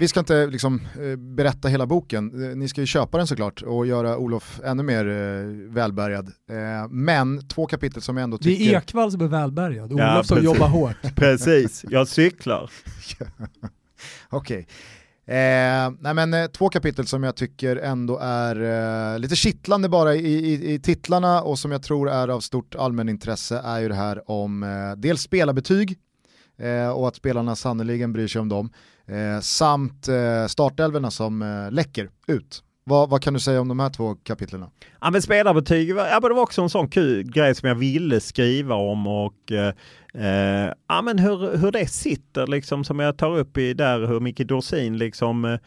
[0.00, 3.62] Vi ska inte liksom, eh, berätta hela boken, eh, ni ska ju köpa den såklart
[3.62, 6.32] och göra Olof ännu mer eh, välbärgad.
[6.90, 8.64] Men två kapitel som jag ändå tycker...
[8.64, 10.96] Det är Ekvall som är välbärgad, Olof Ja, som jobbar hårt.
[11.16, 12.70] Precis, jag cyklar.
[14.28, 14.66] Okej.
[15.26, 18.62] Eh, nej men, eh, två kapitel som jag tycker ändå är
[19.14, 22.74] eh, lite kittlande bara i, i, i titlarna och som jag tror är av stort
[22.74, 25.98] allmänintresse är ju det här om eh, dels spelarbetyg
[26.58, 28.70] eh, och att spelarna sannoliken bryr sig om dem
[29.08, 32.62] eh, samt eh, startelverna som eh, läcker ut.
[32.84, 34.64] Vad, vad kan du säga om de här två kapitlen?
[35.00, 37.74] Ja men spelarbetyg, var- ja, men det var också en sån kul grej som jag
[37.76, 39.72] ville skriva om och eh,
[40.24, 44.20] eh, ja, men hur, hur det sitter liksom som jag tar upp i där hur
[44.20, 45.58] Micke Dorsin liksom eh,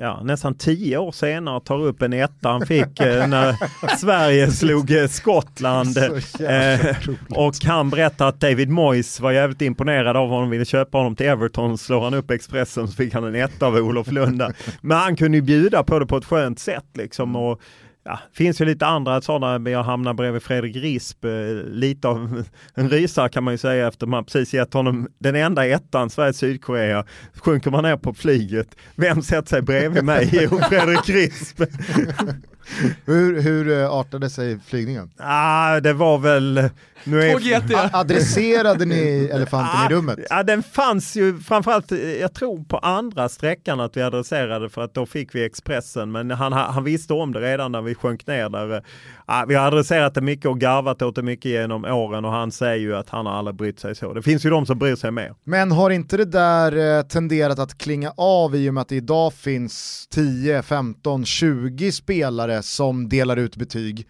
[0.00, 3.56] Ja, nästan tio år senare tar upp en etta han fick eh, när
[3.96, 5.98] Sverige slog eh, Skottland.
[5.98, 6.96] Eh,
[7.30, 11.26] och han berättar att David Moyes var jävligt imponerad av honom, ville köpa honom till
[11.26, 14.52] Everton, slår han upp Expressen så fick han en etta av Olof Lunda.
[14.80, 17.36] Men han kunde ju bjuda på det på ett skönt sätt liksom.
[17.36, 17.60] Och,
[18.08, 21.30] Ja, finns ju lite andra sådana, men jag hamnar bredvid Fredrik Risp, eh,
[21.64, 22.44] lite av
[22.74, 27.04] en rysare kan man ju säga efter man precis gett honom den enda ettan, Sverige-Sydkorea.
[27.34, 30.28] Sjunker man ner på flyget, vem sätter sig bredvid mig?
[30.32, 31.62] Jo, Fredrik Risp.
[33.04, 35.10] hur, hur eh, artade sig flygningen?
[35.16, 36.70] Ah, det var väl...
[37.04, 40.18] Nu är, adresserade ni elefanten i rummet?
[40.30, 44.82] Ja, den fanns ju framförallt, eh, jag tror på andra sträckan att vi adresserade för
[44.82, 46.12] att då fick vi Expressen.
[46.12, 48.82] Men han, han visste om det redan när vi sjönk ner där.
[49.30, 52.52] Ja, vi har adresserat det mycket och garvat åt det mycket genom åren och han
[52.52, 54.14] säger ju att han har aldrig brytt sig så.
[54.14, 55.34] Det finns ju de som bryr sig mer.
[55.44, 58.96] Men har inte det där eh, tenderat att klinga av i och med att det
[58.96, 64.06] idag finns 10, 15, 20 spelare som delar ut betyg?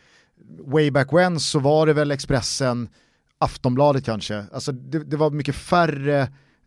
[0.67, 2.89] Way back when så var det väl Expressen,
[3.39, 6.21] Aftonbladet kanske, alltså det, det var mycket färre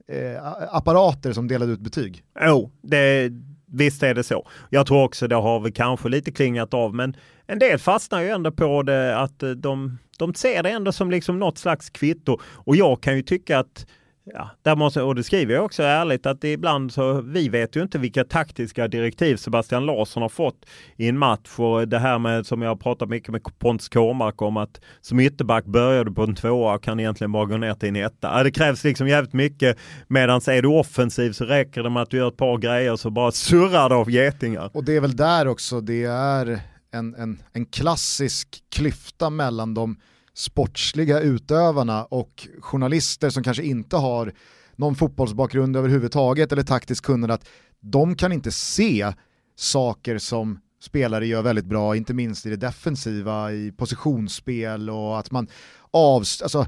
[0.08, 2.24] eh, apparater som delade ut betyg.
[2.46, 3.32] Jo, det,
[3.72, 4.48] visst är det så.
[4.70, 7.16] Jag tror också det har vi kanske lite klingat av, men
[7.52, 11.12] en del fastnar ju ändå på det att eh, de, de ser det ändå som
[11.12, 12.40] liksom något slags kvitto.
[12.54, 13.86] Och jag kan ju tycka att
[14.24, 17.82] Ja, där måste, och det skriver jag också ärligt att ibland så, vi vet ju
[17.82, 20.66] inte vilka taktiska direktiv Sebastian Larsson har fått
[20.98, 24.42] i en match och det här med som jag har pratat mycket med Pontus Kåmark
[24.42, 27.74] om att som ytterback börjar du på en tvåa och kan egentligen bara gå ner
[27.74, 28.38] till en etta.
[28.38, 29.78] Ja, det krävs liksom jävligt mycket
[30.08, 33.10] medan är du offensiv så räcker det med att du gör ett par grejer så
[33.10, 34.70] bara surrar det av getingar.
[34.74, 39.98] Och det är väl där också det är en, en, en klassisk klyfta mellan de
[40.34, 44.34] sportsliga utövarna och journalister som kanske inte har
[44.76, 47.48] någon fotbollsbakgrund överhuvudtaget eller taktiskt kunnande att
[47.80, 49.14] de kan inte se
[49.56, 55.32] saker som spelare gör väldigt bra, inte minst i det defensiva, i positionsspel och att
[55.32, 55.48] man
[55.92, 56.66] avstår, Alltså,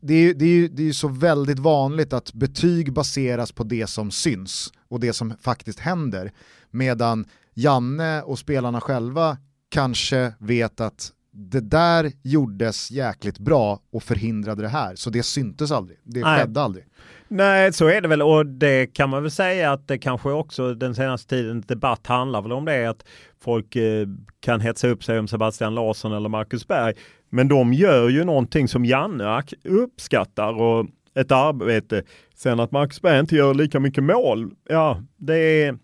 [0.00, 4.10] det är, det, är, det är så väldigt vanligt att betyg baseras på det som
[4.10, 6.32] syns och det som faktiskt händer.
[6.70, 9.36] Medan Janne och spelarna själva
[9.72, 15.72] kanske vet att det där gjordes jäkligt bra och förhindrade det här, så det syntes
[15.72, 15.98] aldrig.
[16.04, 16.40] Det Nej.
[16.40, 16.84] skedde aldrig.
[17.28, 20.74] Nej, så är det väl och det kan man väl säga att det kanske också
[20.74, 23.04] den senaste tidens debatt handlar väl om det att
[23.40, 24.06] folk eh,
[24.40, 26.94] kan hetsa upp sig om Sebastian Larsson eller Marcus Berg.
[27.30, 32.02] Men de gör ju någonting som Janne uppskattar och ett arbete.
[32.34, 35.78] Sen att Marcus Berg inte gör lika mycket mål, ja det är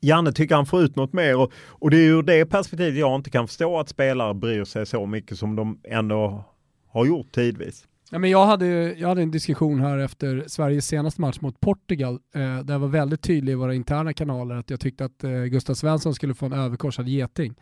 [0.00, 3.14] Janne tycker han får ut något mer och, och det är ur det perspektivet jag
[3.14, 6.44] inte kan förstå att spelare bryr sig så mycket som de ändå
[6.88, 7.86] har gjort tidvis.
[8.10, 8.66] Ja, men jag, hade,
[8.98, 12.88] jag hade en diskussion här efter Sveriges senaste match mot Portugal eh, där jag var
[12.88, 16.46] väldigt tydlig i våra interna kanaler att jag tyckte att eh, Gustav Svensson skulle få
[16.46, 17.54] en överkorsad geting.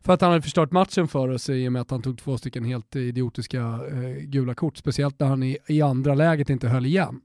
[0.00, 2.38] För att han hade förstört matchen för oss i och med att han tog två
[2.38, 6.86] stycken helt idiotiska eh, gula kort, speciellt när han i, i andra läget inte höll
[6.86, 7.20] igen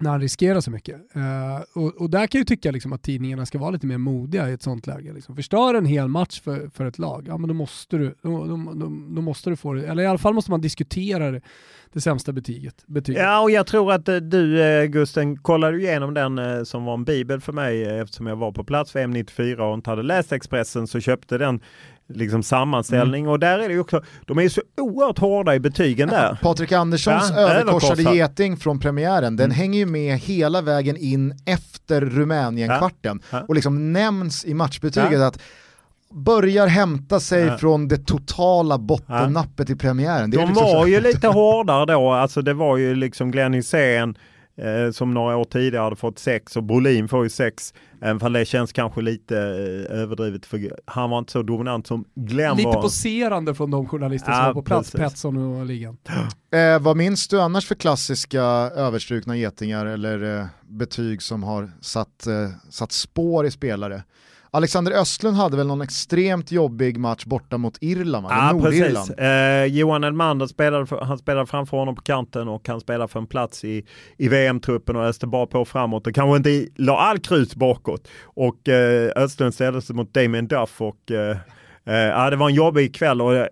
[0.00, 0.96] när han riskerar så mycket.
[1.16, 4.50] Uh, och, och, där kan jag tycka liksom att tidningarna ska vara lite mer modiga
[4.50, 5.12] i ett sånt läge.
[5.12, 5.36] Liksom.
[5.36, 8.56] Förstör en hel match för, för ett lag, ja men då måste du, då, då,
[8.56, 11.40] då, då måste du få det, eller i alla fall måste man diskutera det,
[11.92, 13.22] det sämsta betyget, betyget.
[13.22, 17.04] Ja, och jag tror att eh, du eh, Gusten kollade igenom den som var en
[17.04, 20.86] bibel för mig eftersom jag var på plats för M94 och inte hade läst Expressen
[20.86, 21.60] så köpte den
[22.14, 25.60] liksom sammanställning och där är det ju också, de är ju så oerhört hårda i
[25.60, 26.38] betygen där.
[26.42, 28.14] Patrik Anderssons Ja, överkorsade överkorsad.
[28.16, 33.44] geting från premiären, den hänger ju med hela vägen in efter Rumänien-kvarten Ja.
[33.48, 35.26] och liksom nämns i matchbetyget Ja.
[35.26, 35.38] att
[36.12, 37.58] börjar hämta sig Ja.
[37.58, 40.30] från det totala bottennappet i premiären.
[40.30, 44.14] Det De liksom var ju lite hårdare då, alltså det var ju liksom Glenn Hysén
[44.60, 47.74] eh, som några år tidigare hade fått sex och Brolin får ju sex.
[48.02, 52.04] Även fall det känns kanske lite eh, överdrivet för han var inte så dominant som
[52.14, 52.82] Glenn Lite var.
[52.82, 55.10] poserande från de journalister som Ja, var på plats, precis.
[55.12, 55.96] Petson och ligan.
[56.52, 62.26] Eh, vad minns du annars för klassiska överstrukna getingar eller eh, betyg som har satt,
[62.26, 64.02] eh, satt spår i spelare?
[64.52, 68.30] Alexander Östlund hade väl någon extremt jobbig match borta mot Irland, va?
[68.32, 69.06] Ja, Nordirland.
[69.06, 69.18] precis.
[69.18, 73.20] Eh, Johan Elmander spelade, för, han spelade framför honom på kanten och han spelade för
[73.20, 73.86] en plats i,
[74.18, 78.08] i VM-truppen och öste bara på framåt och kanske inte la all krut bakåt.
[78.22, 81.36] Och eh, Östlund ställde sig mot Damien Duff och eh,
[81.84, 83.22] eh, det var en jobbig kväll.
[83.22, 83.48] Och,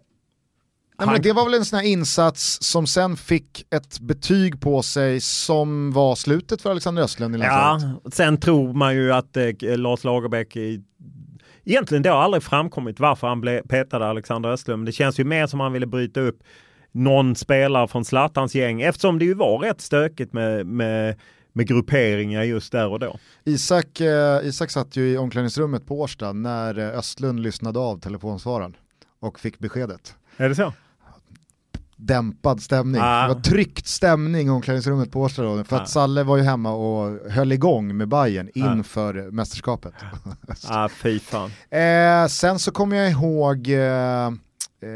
[0.99, 4.82] Nej, men det var väl en sån här insats som sen fick ett betyg på
[4.82, 8.14] sig som var slutet för Alexander Östlund i Ja, landslaget.
[8.14, 10.82] sen tror man ju att eh, Lars Lagerbäck i,
[11.64, 14.86] Egentligen det har aldrig framkommit varför han blev petade Alexander Östlund.
[14.86, 16.38] Det känns ju mer som han ville bryta upp
[16.92, 21.16] någon spelare från Zlatans gäng eftersom det ju var rätt stökigt med, med,
[21.53, 23.16] med grupperingar just där och då.
[23.44, 28.76] Isak, eh, Isak satt ju i omklädningsrummet på Årsta när eh, Östlund lyssnade av telefonsvararen
[29.20, 30.14] och fick beskedet.
[30.36, 30.72] Är det så?
[32.01, 33.28] Dämpad stämning, Ah.
[33.28, 35.86] det var tryckt stämning i omklädningsrummet på Årsta då, för att Ah.
[35.86, 39.92] Salle var ju hemma och höll igång med Bayern inför mästerskapet.
[40.68, 41.51] Ah, fy fan.
[41.70, 43.68] Eh, sen så kommer jag ihåg...
[43.68, 44.30] Eh, eh,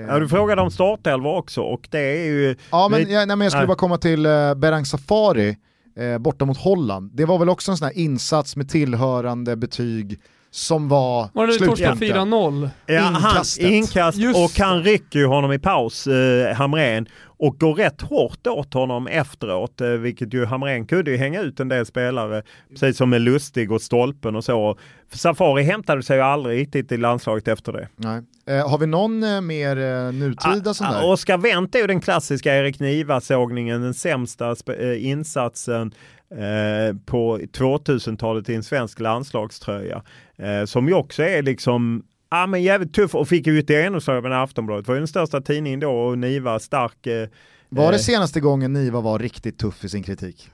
[0.09, 2.57] Ja, du frågade om startelvor också och det är ju...
[2.71, 3.67] Ja men, jag, nej, men jag skulle Nej.
[3.69, 5.57] bara komma till eh, Berang Safari
[5.97, 7.11] eh, borta mot Holland.
[7.15, 10.21] Det var väl också en sån här insats med tillhörande betyg
[10.55, 12.29] som var, Var det torska slutpunkten.
[12.29, 12.71] 4-0?
[12.87, 13.65] Ja, han, Inkastet.
[13.71, 18.47] inkast Just och han rycker ju honom i paus, eh, Hamrén, och går rätt hårt
[18.47, 22.97] åt honom efteråt, eh, vilket ju Hamrén kunde ju hänga ut en del spelare, precis
[22.97, 24.79] som med Lustig och Stolpen och så.
[25.13, 27.89] Safari hämtade sig ju aldrig riktigt i landslaget efter det.
[27.97, 28.23] Nej.
[28.47, 31.01] Eh, har vi någon eh, mer eh, nutida sån där?
[31.03, 35.93] Ah, Oskar Wendt är ju den klassiska Erik Niva-sågningen, den sämsta eh, insatsen
[36.31, 40.03] eh, på 2000-talet i en svensk landslagströja.
[40.43, 44.23] Eh, som ju också är liksom Ja men jävligt tuff och fick ju ett genomslag
[44.23, 44.89] med Aftonbladet.
[44.89, 47.07] var ju den största tidningen då och Niva stark.
[47.07, 47.29] Eh,
[47.69, 50.51] Var det eh, senaste gången Niva var riktigt tuff i sin kritik?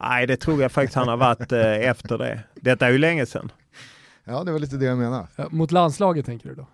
[0.00, 2.40] Nej det tror jag faktiskt han har varit eh, efter det.
[2.54, 3.52] Detta är ju länge sedan.
[4.24, 5.26] Ja, det var lite det jag menade.
[5.50, 6.66] Mot landslaget tänker du då?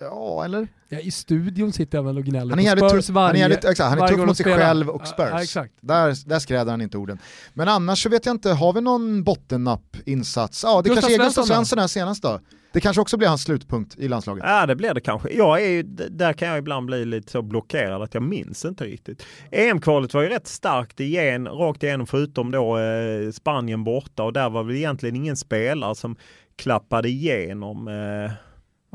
[0.00, 0.68] Ja, eller?
[0.88, 3.26] Ja, I studion sitter jag väl och gnäller Han är på jävligt Spurs tuff, varje,
[3.26, 5.28] han är jävligt, exakt, han är tuff mot sig själv och Spurs.
[5.30, 5.72] Ja, exakt.
[5.80, 7.18] Där, där skrädar han inte orden.
[7.54, 10.62] Men annars så vet jag inte, har vi någon bottennapp-insats?
[10.64, 12.40] Ja, det Gustav kanske är Gustav Svensson här senast då.
[12.72, 14.44] Det kanske också blir hans slutpunkt i landslaget.
[14.46, 15.30] Ja det blir det kanske.
[15.32, 19.22] Jag är där kan jag ibland bli lite så blockerad att jag minns inte riktigt.
[19.50, 24.50] EM-kvalet var ju rätt starkt igen, rakt igenom förutom då eh, Spanien borta och där
[24.50, 26.16] var väl egentligen ingen spelare som
[26.56, 27.88] klappade igenom.
[27.88, 28.32] Eh,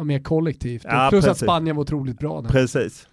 [0.06, 0.82] Mer kollektivt.
[0.86, 1.44] Ja, Plus att precis.
[1.44, 2.42] Spanien var otroligt bra.
[2.42, 2.50] Där.
[2.50, 3.08] precis.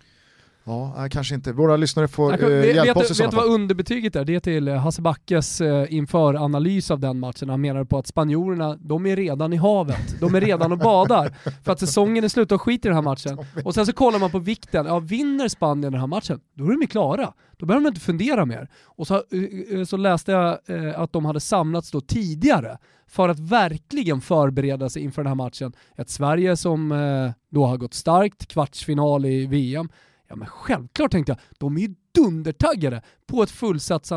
[0.68, 1.52] Ja, kanske inte.
[1.52, 4.24] Våra lyssnare får kan- eh, hjälpa vet, oss i vet du vad underbetyget är?
[4.24, 7.48] Det är till eh, Hasse Backes eh, inför analys av den matchen.
[7.48, 10.20] Han menar på att spanjorerna, de är redan i havet.
[10.20, 11.28] De är redan och badar.
[11.64, 13.38] För att säsongen är slut och skit i den här matchen.
[13.64, 14.86] Och sen så kollar man på vikten.
[14.86, 17.32] Ja, vinner Spanien den här matchen, då är de ju klara.
[17.56, 18.68] Då behöver man inte fundera mer.
[18.84, 22.78] Och så, eh, eh, så läste jag eh, att de hade samlats då tidigare
[23.10, 25.72] för att verkligen förbereda sig inför den här matchen.
[25.96, 29.88] Ett Sverige som eh, då har gått starkt, kvartsfinal i VM.
[30.28, 34.12] Ja men självklart tänkte jag, de är ju dundertaggade på ett fullsatt,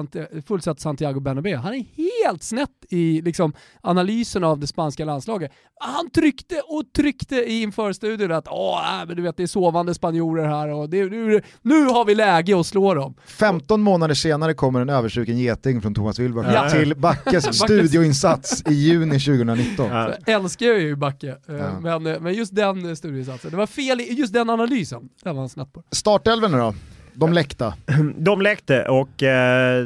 [0.45, 1.55] fullsatt Santiago Bernabéu.
[1.55, 1.86] Han är
[2.26, 5.52] helt snett i liksom, analysen av det spanska landslaget.
[5.80, 9.94] Han tryckte och tryckte i införstudion att Åh, äh, men du vet det är sovande
[9.94, 13.16] spanjorer här och det, nu, nu har vi läge att slå dem.
[13.26, 16.70] 15 månader senare kommer en överstruken geting från Thomas Wilbach Ja.
[16.70, 19.86] till Backes studioinsats i juni 2019.
[19.92, 20.14] Ja.
[20.26, 21.80] Så älskar jag ju Backe, eh, Ja.
[21.80, 25.10] men, eh, men just den eh, studieinsatsen, det var fel i just den analysen.
[25.24, 25.84] Där var han snett på.
[25.92, 26.74] Startelven nu då?
[27.14, 27.74] De läckta.
[28.16, 29.86] De läckte och eh,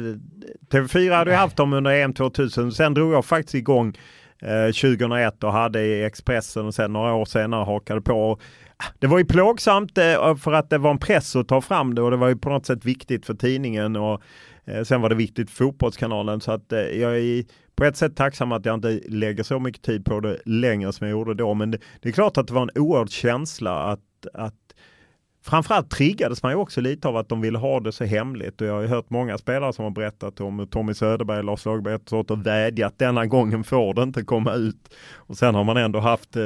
[0.70, 2.72] TV4 hade ju haft dem under EM 2000.
[2.72, 3.98] Sen drog jag faktiskt igång
[4.42, 8.30] eh, 2001 och hade i Expressen och sen några år senare hakade på.
[8.30, 8.40] Och,
[8.76, 11.94] ah, Det var ju plågsamt eh, för att det var en press att ta fram
[11.94, 14.22] det och det var ju på något sätt viktigt för tidningen och
[14.64, 17.44] eh, sen var det viktigt för fotbollskanalen så att eh, jag är
[17.76, 21.06] på ett sätt tacksam att jag inte lägger så mycket tid på det längre som
[21.06, 21.54] jag gjorde då.
[21.54, 24.54] Men det, det är klart att det var en oerhörd känsla att, att
[25.46, 28.66] Framförallt triggades man ju också lite av att de ville ha det så hemligt och
[28.66, 31.64] jag har ju hört många spelare som har berättat om hur Tommy Söderberg och Lars
[31.64, 34.94] Lagerbäck har stått och vädjat denna gången får det inte komma ut.
[35.14, 36.42] Och sen har man ändå haft, eh,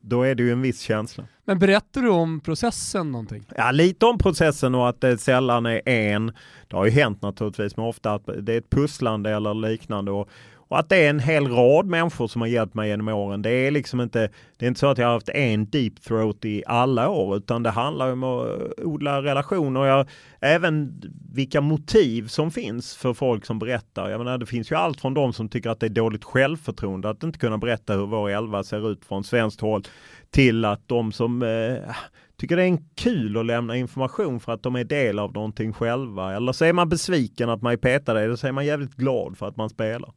[0.00, 1.24] då är det ju en viss känsla.
[1.44, 3.46] Men berättar du om processen någonting?
[3.56, 6.32] Ja, lite om processen och att det sällan är en.
[6.68, 10.10] Det har ju hänt naturligtvis, men ofta att det är ett pusslande eller liknande.
[10.10, 10.28] Och,
[10.70, 13.42] och att det är en hel rad människor som har hjälpt mig genom åren.
[13.42, 16.44] Det är liksom inte, det är inte så att jag har haft en deep throat
[16.44, 18.48] i alla år, utan det handlar om att
[18.78, 19.84] odla relationer.
[19.84, 20.06] Jag,
[20.40, 21.02] även
[21.34, 24.10] vilka motiv som finns för folk som berättar.
[24.10, 27.10] Jag menar, det finns ju allt från de som tycker att det är dåligt självförtroende
[27.10, 29.82] att inte kunna berätta hur vår elva ser ut från svenskt håll
[30.30, 31.94] till att de som eh,
[32.36, 35.72] tycker det är en kul att lämna information för att de är del av någonting
[35.72, 36.36] själva.
[36.36, 39.38] Eller så är man besviken att man är petad eller så är man jävligt glad
[39.38, 40.12] för att man spelar.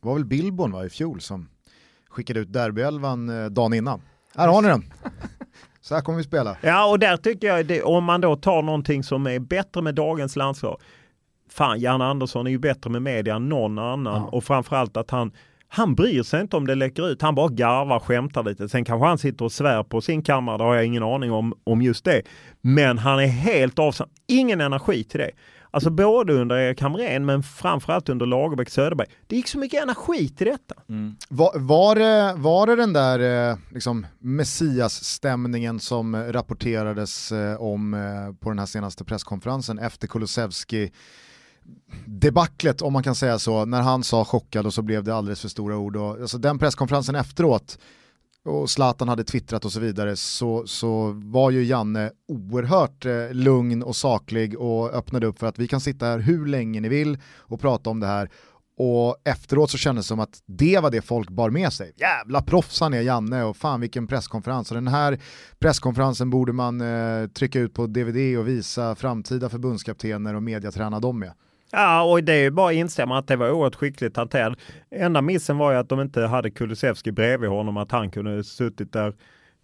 [0.00, 1.48] Det var väl Billborn va, i fjol som
[2.08, 4.00] skickade ut derbyelvan eh, dagen innan.
[4.36, 4.84] Här har ni den.
[5.80, 6.56] Så här kommer vi spela.
[6.60, 9.94] Ja, och där tycker jag, det, om man då tar någonting som är bättre med
[9.94, 10.80] dagens landslag.
[11.50, 14.28] Fan, Jan Andersson är ju bättre med media än någon annan Ja.
[14.28, 15.32] och framförallt att han
[15.72, 18.68] han bryr sig inte om det läcker ut, han bara garvar, skämtar lite.
[18.68, 21.54] Sen kanske han sitter och svär på sin kammare, det har jag ingen aning om,
[21.64, 22.22] om just det.
[22.60, 25.30] Men han är helt avsatt, ingen energi till det.
[25.70, 29.08] Alltså både under Erik Hamrén men framförallt under Lagerbäck Söderberg.
[29.26, 30.74] Det gick så mycket energi till detta.
[31.28, 37.94] Var, var, det, var det den där eh, liksom, Messias-stämningen som eh, rapporterades eh, om
[37.94, 40.92] eh, på den här senaste presskonferensen efter Kulusevski
[42.06, 45.40] debaclet om man kan säga så, när han sa chockad och så blev det alldeles
[45.40, 45.96] för stora ord.
[45.96, 47.78] Och, alltså, den presskonferensen efteråt,
[48.44, 53.82] och Zlatan hade twittrat och så vidare, så, så var ju Janne oerhört eh, lugn
[53.82, 57.18] och saklig och öppnade upp för att vi kan sitta här hur länge ni vill
[57.36, 58.30] och prata om det här.
[58.82, 61.92] Och efteråt så kändes det som att det var det folk bar med sig.
[61.96, 64.70] Jävla proffs han är Janne och fan vilken presskonferens.
[64.70, 65.20] Och den här
[65.58, 71.18] presskonferensen borde man eh, trycka ut på DVD och visa framtida förbundskaptener och mediaträna dem
[71.18, 71.32] med.
[71.72, 74.58] Ja, och det är ju bara att instämma att det var oerhört skickligt hanterat.
[74.90, 78.92] Enda missen var ju att de inte hade Kulusevski bredvid honom, att han kunde suttit
[78.92, 79.12] där.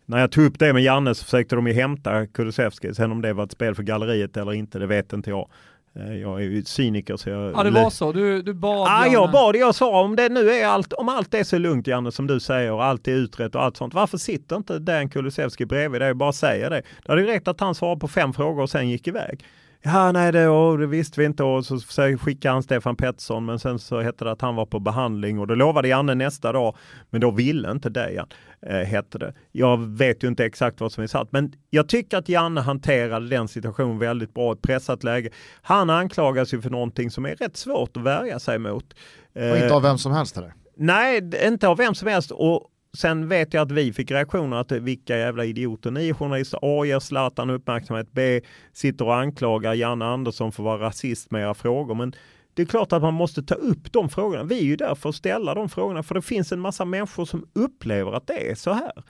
[0.06, 2.94] När jag tog upp det med Janne så försökte de ju hämta Kulusevski.
[2.94, 5.48] Sen om det var ett spel för galleriet eller inte, det vet inte jag.
[5.96, 7.52] Eh, jag är ju cyniker så jag...
[7.52, 9.12] Ja det var så, du, du bad Ja, Janne.
[9.12, 12.12] jag bad, jag sa om det nu är allt, om allt är så lugnt Janne
[12.12, 13.94] som du säger och allt är utrett och allt sånt.
[13.94, 16.82] Varför sitter inte Dan Kulusevski bredvid dig och bara säger det?
[17.02, 19.44] Det hade ju räckt att han svarade på fem frågor och sen gick iväg.
[19.88, 21.78] Ja, nej, det, och det visste vi inte och så
[22.18, 25.46] skickade han Stefan Pettersson men sen så hette det att han var på behandling och
[25.46, 26.76] då lovade Janne nästa dag
[27.10, 28.26] men då ville inte Dejan,
[28.66, 29.34] eh, hette det.
[29.52, 33.28] Jag vet ju inte exakt vad som är satt men jag tycker att Janne hanterade
[33.28, 35.30] den situationen väldigt bra, ett pressat läge.
[35.62, 38.94] Han anklagas ju för någonting som är rätt svårt att värja sig mot.
[39.34, 40.54] Och inte av vem som helst heller.
[40.76, 42.30] Nej, inte av vem som helst.
[42.30, 46.58] Och sen vet jag att vi fick reaktioner att vilka jävla idioter ni är journalister.
[46.62, 48.08] A ger Zlatan uppmärksamhet.
[48.12, 48.40] B
[48.72, 51.94] sitter och anklagar Janne Andersson för att vara rasist med era frågor.
[51.94, 52.14] Men
[52.54, 54.44] det är klart att man måste ta upp de frågorna.
[54.44, 57.24] Vi är ju där för att ställa de frågorna för det finns en massa människor
[57.24, 58.92] som upplever att det är så här.
[58.96, 59.02] Ja,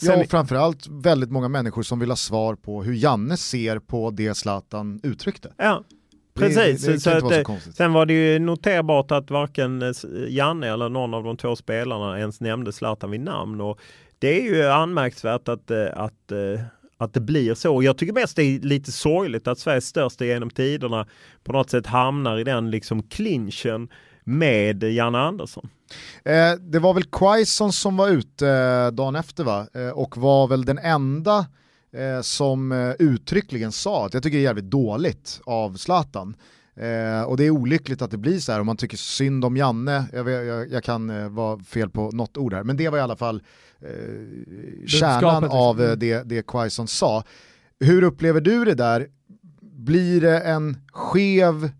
[0.00, 4.10] Sen, och framförallt väldigt många människor som vill ha svar på hur Janne ser på
[4.10, 5.52] det Zlatan uttryckte.
[5.56, 5.84] ja,
[6.36, 6.82] precis.
[6.82, 7.72] Det, det, Så kan att så.
[7.72, 9.92] Sen var det ju noterbart att varken eh,
[10.28, 13.60] Janne eller någon av de två spelarna ens nämnde Zlatan vid namn.
[13.60, 13.80] Och
[14.18, 16.60] det är ju anmärkningsvärt att, eh, att, eh,
[16.98, 17.82] att det blir så.
[17.82, 21.06] Jag tycker mest det är lite sorgligt att Sveriges största genom tiderna
[21.44, 23.88] på något sätt hamnar i den liksom clinchen
[24.24, 25.68] med Janne Andersson.
[26.24, 29.66] Eh, det var väl Quaison som var ute eh, dagen efter va?
[29.74, 31.46] Eh, och var väl den enda
[31.92, 36.36] eh, som eh, uttryckligen sa att jag tycker det är jävligt dåligt av Zlatan.
[36.76, 39.56] Eh, och det är olyckligt att det blir så här om man tycker synd om
[39.56, 42.98] Janne, jag, jag, jag kan eh, vara fel på något ord här, men det var
[42.98, 43.42] i alla fall
[43.80, 45.58] eh, kärnan liksom.
[45.58, 45.98] av eh, Mm.
[45.98, 47.24] det, det Quaison sa.
[47.80, 49.08] Hur upplever du det där?
[49.60, 51.70] Blir det en skev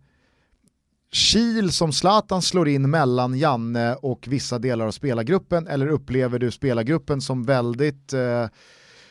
[1.12, 6.50] kil som Zlatan slår in mellan Janne och vissa delar av spelargruppen eller upplever du
[6.50, 8.14] spelargruppen som väldigt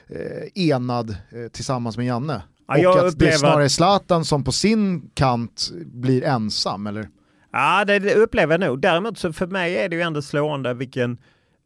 [0.10, 2.43] eh, enad eh, tillsammans med Janne?
[2.68, 6.88] Ja, och jag att det upplever- snarare är Zlatan som på sin kant blir ensam
[6.88, 7.08] eller?
[7.51, 8.82] Ja, det, det upplever jag nog.
[8.82, 11.18] Däremot så för mig är det ju ändå slående vilken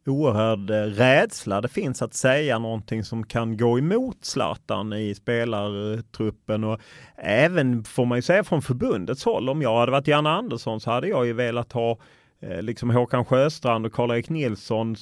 [0.06, 6.64] oerhörd eh, rädsla det finns att säga någonting som kan gå emot Zlatan i spelartruppen
[6.64, 6.80] och
[7.16, 9.48] även får man ju säga från förbundets håll.
[9.48, 11.98] Om jag hade varit Janne Andersson så hade jag ju velat ha
[12.42, 14.96] eh, liksom Håkan Sjöstrand och Karl-Erik Nilsson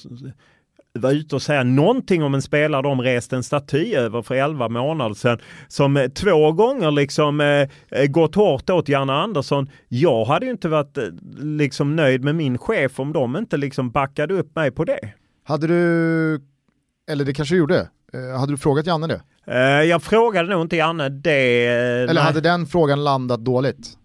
[0.99, 4.69] var ute och säga någonting om en spelare de reste en staty över för 11
[4.69, 7.47] månader sedan som eh, två gånger liksom eh,
[8.01, 9.69] eh, gått hårt åt Janne Andersson.
[9.87, 11.03] Jag hade ju inte varit eh,
[11.37, 15.13] liksom nöjd med min chef om de inte liksom backade upp mig på det.
[15.43, 16.41] Hade du,
[17.11, 19.21] eller det kanske du gjorde, eh, hade du frågat Janne det?
[19.85, 21.65] Jag frågade nog inte Janne det.
[21.65, 22.23] Eller nej.
[22.23, 23.97] hade den frågan landat dåligt?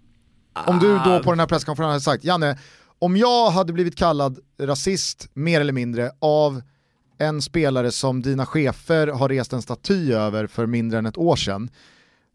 [0.66, 2.58] Om du då på den här presskonferensen hade sagt, Janne,
[2.98, 6.62] om jag hade blivit kallad rasist mer eller mindre av
[7.18, 11.36] en spelare som dina chefer har rest en staty över för mindre än ett år
[11.36, 11.70] sedan,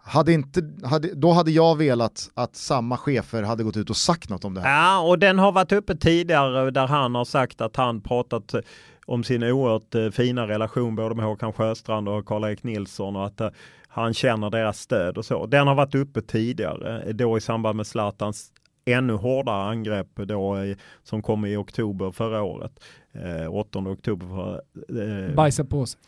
[0.04, 4.30] hade inte, hade, då hade jag velat att samma chefer hade gått ut och sagt
[4.30, 4.82] något om det här.
[4.82, 8.62] Ja, och den har varit uppe tidigare där han har sagt att han pratat eh,
[9.06, 13.42] om sin oerhört eh, fina relation både med Håkan Sjöstrand och Karl-Erik Nilsson och att
[13.42, 13.50] eh,
[13.88, 15.46] han känner deras stöd och så.
[15.46, 18.52] Den har varit uppe tidigare, då i samband med Zlatans
[18.86, 20.58] ännu hårdare angrepp då,
[21.04, 22.80] som kom i oktober förra året.
[23.14, 24.28] Eh, 8 oktober.
[24.28, 24.62] För,
[25.28, 26.00] eh, Bajsa på sig.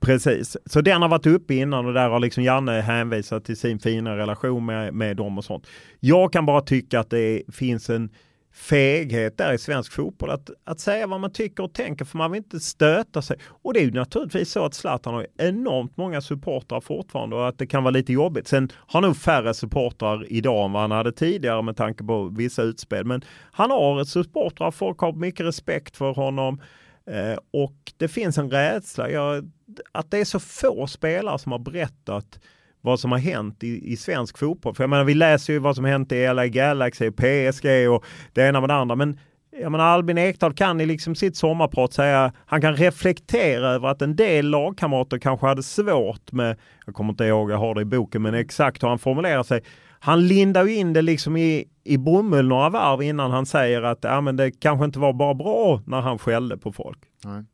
[0.00, 3.78] Precis, så den har varit uppe innan och där har liksom Janne hänvisat till sin
[3.78, 5.66] fina relation med, med dem och sånt.
[6.00, 8.10] Jag kan bara tycka att det finns en
[8.54, 12.30] feghet där i svensk fotboll att, att säga vad man tycker och tänker för man
[12.30, 13.36] vill inte stöta sig.
[13.62, 17.58] Och det är ju naturligtvis så att Zlatan har enormt många supportrar fortfarande och att
[17.58, 18.48] det kan vara lite jobbigt.
[18.48, 22.62] Sen har nog färre supportrar idag än vad han hade tidigare med tanke på vissa
[22.62, 23.04] utspel.
[23.04, 26.60] Men han har supportrar, folk har mycket respekt för honom.
[27.06, 29.10] Eh, och det finns en rädsla.
[29.10, 29.50] Jag,
[29.92, 32.38] att det är så få spelare som har berättat
[32.84, 34.74] vad som har hänt i, i svensk fotboll.
[34.74, 38.04] För jag menar, vi läser ju vad som har hänt i LA Galaxy, PSG och
[38.32, 38.96] det ena med det andra.
[38.96, 39.18] Men
[39.60, 44.02] jag menar, Albin Ekdal kan i liksom sitt sommarprat säga, han kan reflektera över att
[44.02, 46.56] en del lagkamrater kanske hade svårt med,
[46.86, 49.62] jag kommer inte ihåg, jag har det i boken, men exakt hur han formulerar sig.
[49.98, 53.98] Han lindar ju in det liksom i, i bomull några varv innan han säger att
[54.02, 56.98] ja, men det kanske inte var bara bra när han skällde på folk.
[57.24, 57.44] Nej.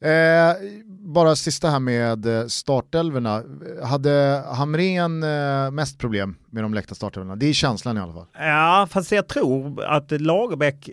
[0.00, 0.56] Eh,
[0.88, 3.42] bara sista här med eh, startelverna.
[3.84, 7.36] Hade Hamren eh, mest problem med de läckta startelverna?
[7.36, 8.26] Det är känslan i alla fall.
[8.38, 10.90] Ja, fast jag tror att Lagerbäck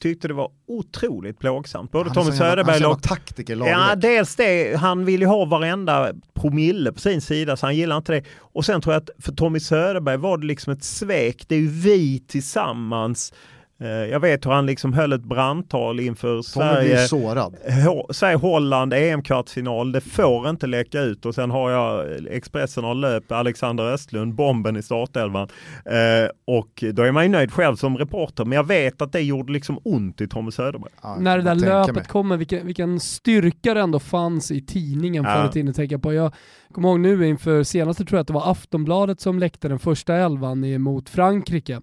[0.00, 1.92] tyckte det var otroligt plågsamt.
[1.92, 4.02] Både Tommy Söderberg och taktiker, Ja, Lagerbäck.
[4.02, 4.76] dels det.
[4.76, 8.22] Han vill ju ha varenda promille på sin sida, så han gillar inte det.
[8.38, 11.44] Och sen tror jag att för Tommy Söderberg var det liksom ett svek.
[11.48, 13.32] Det är ju vi tillsammans.
[13.80, 16.98] Eh, Jag vet hur han liksom höll ett brandtal inför Sverige.
[17.08, 17.54] sårad.
[17.86, 23.32] H- Sverige-Holland, EM-kvartsfinal, det får inte läcka ut och sen har jag Expressen har löp
[23.32, 25.48] Alexander Östlund, bomben i startelvan.
[25.84, 29.20] Eh, och då är man ju nöjd själv som reporter, men jag vet att det
[29.20, 30.92] gjorde liksom ont i Tommy Söderberg.
[31.02, 31.86] Ja, när det där jag tänka mig.
[31.94, 35.34] löpet kommer, vilken, vilken styrka det ändå fanns i tidningen Ja.
[35.34, 35.74] förr i tiden.
[35.74, 36.12] Tänka på.
[36.12, 36.32] Jag
[36.72, 40.14] kommer ihåg nu inför senaste tror jag att det var Aftonbladet som läckte den första
[40.14, 41.80] elvan i- mot Frankrike.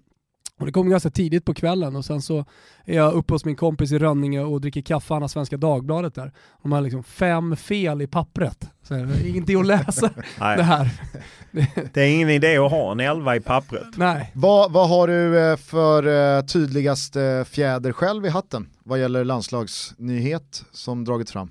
[0.60, 2.44] Och det kom ganska tidigt på kvällen och sen så
[2.84, 6.14] är jag uppe hos min kompis i Rönninge och dricker kaffe, han har Svenska Dagbladet
[6.14, 6.32] där.
[6.62, 8.68] De har liksom fem fel i pappret.
[8.82, 10.56] Så det är ingenting att läsa Nej.
[10.56, 10.90] det här.
[11.92, 13.96] Det är ingen idé att ha en elva i pappret.
[13.96, 14.30] Nej.
[14.34, 19.24] Vad, vad har du eh, för eh, tydligast eh, fjäder själv i hatten vad gäller
[19.24, 21.50] landslagsnyhet som dragits fram?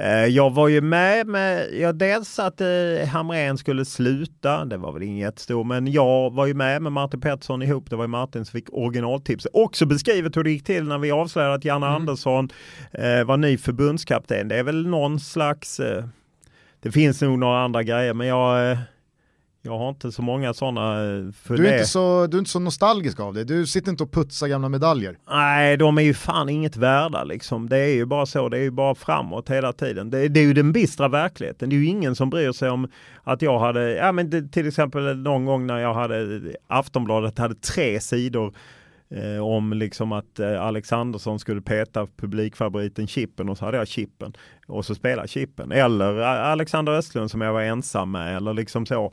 [0.00, 4.92] Eh, Jag var ju med med, ja, dels att eh, Hamrén skulle sluta, det var
[4.92, 8.08] väl inget jättestort, men jag var ju med med Martin Pettersson ihop, det var ju
[8.08, 9.50] Martin som fick originaltipset.
[9.54, 12.48] Också beskrivet hur det gick till när vi avslöjade att Janne Andersson
[12.92, 14.48] eh, var ny förbundskapten.
[14.48, 16.04] Det är väl någon slags, eh,
[16.82, 18.78] det finns nog några andra grejer, men jag, eh,
[19.66, 21.76] jag har inte så många sådana eh, för Du är, det.
[21.76, 24.68] inte så, du är inte så nostalgisk av det, du sitter inte och putsar gamla
[24.68, 25.18] medaljer.
[25.30, 27.68] Nej, de är ju fan inget värda liksom.
[27.68, 30.10] Det är ju bara så, det är ju bara framåt hela tiden.
[30.10, 31.68] Det, det är ju den bistra verkligheten.
[31.70, 32.88] Det är ju ingen som bryr sig om
[33.22, 37.54] att jag hade, ja men det, till exempel någon gång när jag hade, Aftonbladet hade
[37.54, 38.54] tre sidor
[39.10, 44.32] eh, om liksom att eh, Alexandersson skulle peta publikfavoriten Chippen och så hade jag Chippen
[44.66, 45.72] och så spelade Chippen.
[45.72, 49.10] Eller eh, Alexander Östlund som jag var ensam med eller liksom så eh,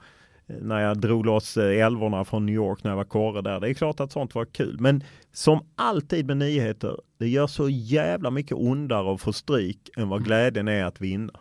[0.61, 3.59] när jag drog loss eh, älvorna från New York när jag var korre där.
[3.59, 4.77] Det är klart att sånt var kul.
[4.79, 10.09] Men som alltid med nyheter, det gör så jävla mycket ondare att få stryk än
[10.09, 11.33] vad glädjen är att vinna.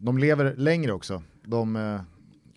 [0.00, 2.00] De lever längre också, de, eh,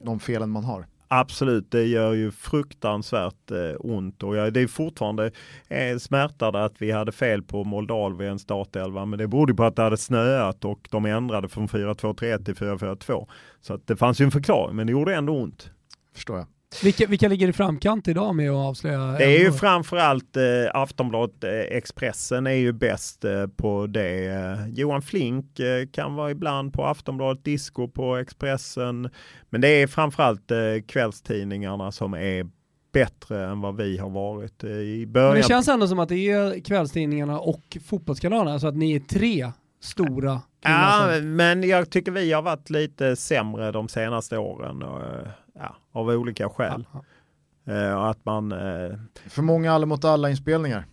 [0.04, 0.86] de felen man har.
[1.12, 5.32] Absolut, det gör ju fruktansvärt eh, ont och jag, det är fortfarande
[5.68, 9.82] eh, smärtade att vi hade fel på Moldavien startelva, men det berodde på att det
[9.82, 13.28] hade snöat och de ändrade från 4-2-3-1 till 4-4-2.
[13.62, 15.72] Så att det fanns ju en förklaring, men det gjorde ändå ont.
[16.16, 16.48] Förstår jag.
[16.84, 18.98] Vilka, vilka ligger i framkant idag med att avslöja?
[19.00, 20.44] Det är ju framförallt eh,
[20.74, 24.26] Aftonbladet, eh, Expressen är ju bäst eh, på det.
[24.26, 29.10] Eh, Johan Flink eh, kan vara ibland på Aftonbladet, Disco på Expressen.
[29.50, 30.58] Men det är framförallt eh,
[30.88, 32.48] kvällstidningarna som är
[32.94, 35.36] bättre än vad vi har varit eh, i Men början.
[35.36, 39.52] det känns ändå som att det är kvällstidningarna och fotbollskanalerna, alltså att ni är tre
[39.80, 44.84] stora killar Ja, men jag tycker vi har varit lite sämre de senaste åren.
[44.84, 45.02] Och,
[45.56, 46.86] ja, av olika skäl.
[47.64, 48.52] Ja, och att man...
[48.52, 50.86] Eh, För många alla mot alla inspelningar.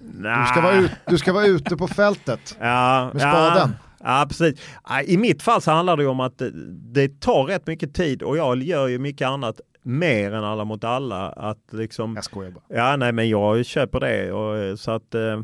[0.00, 0.46] Du nah.
[0.46, 2.56] ska, vara ut, du ska vara ute på fältet.
[2.60, 3.74] Ja, Med spaden.
[4.00, 4.60] Ja, ja, precis.
[5.04, 6.50] I mitt fall så handlar det om att det,
[6.92, 10.84] det tar rätt mycket tid och jag gör ju mycket annat mer än alla mot
[10.84, 11.28] alla.
[11.28, 12.64] Att liksom, Jag skojar bara.
[12.68, 14.32] ja, nej, men jag köper det.
[14.32, 15.40] Och, så att eh,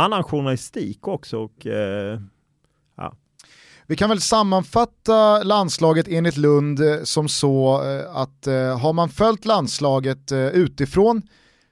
[0.00, 1.38] annan journalistik också.
[1.38, 2.20] Och, eh,
[3.90, 9.08] Vi kan väl sammanfatta landslaget enligt Lund eh, som så eh, att eh, har man
[9.08, 11.22] följt landslaget eh, utifrån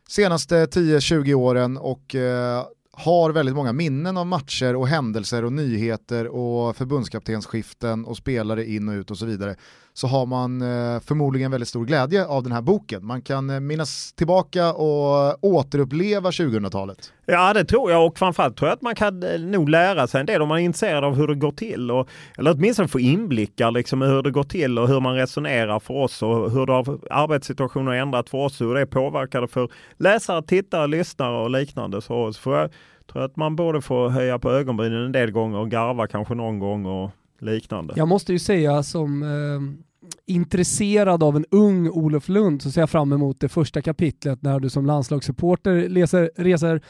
[0.08, 6.26] senaste 10-20 åren och eh, har väldigt många minnen av matcher och händelser och nyheter
[6.26, 9.56] och förbundskaptensskiften och spelare in och ut och så vidare
[9.98, 13.06] så har man eh, förmodligen väldigt stor glädje av den här boken.
[13.06, 17.12] Man kan eh, minnas tillbaka och återuppleva 2000-talet.
[17.26, 20.20] Ja det tror jag och framförallt tror jag att man kan eh, nog lära sig
[20.20, 21.90] en del om man är intresserad av hur det går till.
[21.90, 25.80] Och, eller åtminstone få inblickar liksom, i hur det går till och hur man resonerar
[25.80, 29.40] för oss och hur det har, arbetssituationen har ändrat för oss och hur det påverkar
[29.40, 32.02] det för läsare, tittare, lyssnare och liknande.
[32.02, 32.70] Så, så får jag
[33.12, 36.58] tror att man borde få höja på ögonbrynen en del gånger och garva kanske någon
[36.58, 37.94] gång och liknande.
[37.96, 39.87] Jag måste ju säga som eh,
[40.26, 44.60] intresserad av en ung Olof Lund så ser jag fram emot det första kapitlet när
[44.60, 46.82] du som landslagssupporter reser, reser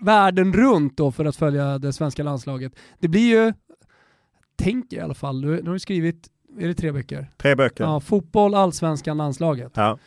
[0.00, 2.72] världen runt då för att följa det svenska landslaget.
[2.98, 3.52] Det blir ju,
[4.56, 7.30] tänker i alla fall, nu har du skrivit, är det tre böcker?
[7.36, 7.84] Tre böcker.
[7.84, 9.72] Ja, fotboll, allsvenskan, landslaget.
[9.74, 9.98] Ja.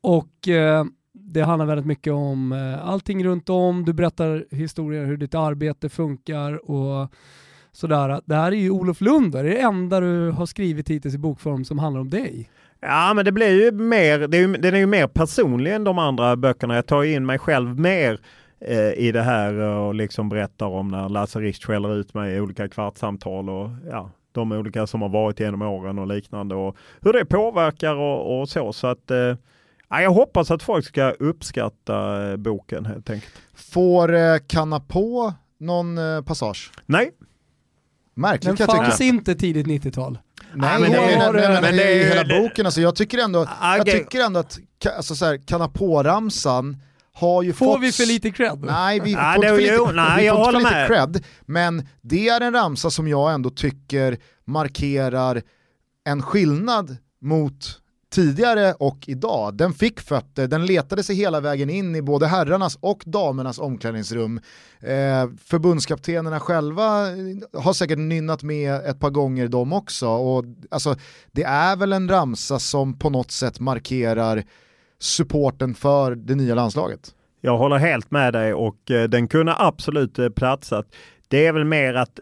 [0.00, 5.16] Och eh, det handlar väldigt mycket om eh, allting runt om, du berättar historier hur
[5.16, 7.12] ditt arbete funkar och
[7.74, 8.20] sådär.
[8.24, 11.18] Det här är ju Olof Lund, det är det enda du har skrivit hittills i
[11.18, 12.50] bokform som handlar om dig.
[12.80, 15.84] Ja, men det blir ju mer, det är ju, den är ju mer personlig än
[15.84, 16.74] de andra böckerna.
[16.74, 18.20] Jag tar ju in mig själv mer
[18.60, 22.40] eh, i det här och liksom berättar om när Lasse Richt skäller ut mig i
[22.40, 27.12] olika kvartssamtal och ja, de olika som har varit genom åren och liknande och hur
[27.12, 28.72] det påverkar och, och så.
[28.72, 29.34] Så att eh,
[29.88, 33.42] jag hoppas att folk ska uppskatta eh, boken helt enkelt.
[33.54, 36.72] Får eh, Kanna på någon eh, passage?
[36.86, 37.10] Nej.
[38.14, 38.84] Märkligt Den kan jag tycka.
[38.90, 40.18] fanns inte tidigt 90-tal.
[40.54, 43.46] Nej, men men det- men, men, men det är hela boken, alltså, jag tycker ändå,
[43.62, 43.92] jag Okej.
[43.98, 44.58] tycker ändå att
[44.96, 46.76] alltså, så här, Kanna på-ramsan
[47.12, 47.82] har ju Får fått...
[47.82, 48.58] vi för lite cred?
[48.64, 50.76] Nej, vi Nej, får det- inte för lite, jo, nej, vi jag får inte för
[50.80, 55.42] lite cred, men det är en ramsa som jag ändå tycker markerar
[56.04, 57.80] en skillnad mot
[58.14, 59.54] tidigare och idag.
[59.54, 64.40] Den fick fötter, den letade sig hela vägen in i både herrarnas och damernas omklädningsrum.
[64.80, 70.08] Eh, förbundskaptenerna själva eh, har säkert nynnat med ett par gånger de också.
[70.08, 70.96] Och, alltså,
[71.32, 74.44] det är väl en ramsa som på något sätt markerar
[74.98, 77.14] supporten för det nya landslaget.
[77.40, 80.86] Jag håller helt med dig och eh, den kunde absolut eh, platsat.
[81.28, 82.20] Det är väl mer att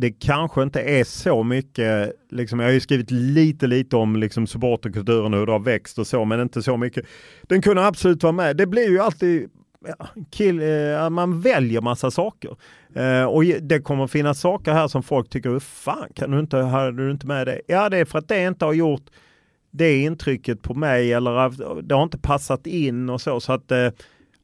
[0.00, 4.46] det kanske inte är så mycket, liksom, jag har ju skrivit lite lite om liksom,
[4.46, 7.06] supporterkulturen och hur det har växt och så, men inte så mycket.
[7.42, 8.56] Den kunde absolut vara med.
[8.56, 9.50] Det blir ju alltid
[9.86, 12.56] ja, kill, eh, man väljer massa saker.
[12.94, 16.56] Eh, och det kommer finnas saker här som folk tycker, hur fan kan du inte,
[16.56, 17.60] hade du inte med det?
[17.66, 19.06] Ja, det är för att det inte har gjort
[19.70, 23.40] det intrycket på mig eller det har inte passat in och så.
[23.40, 23.88] så att eh,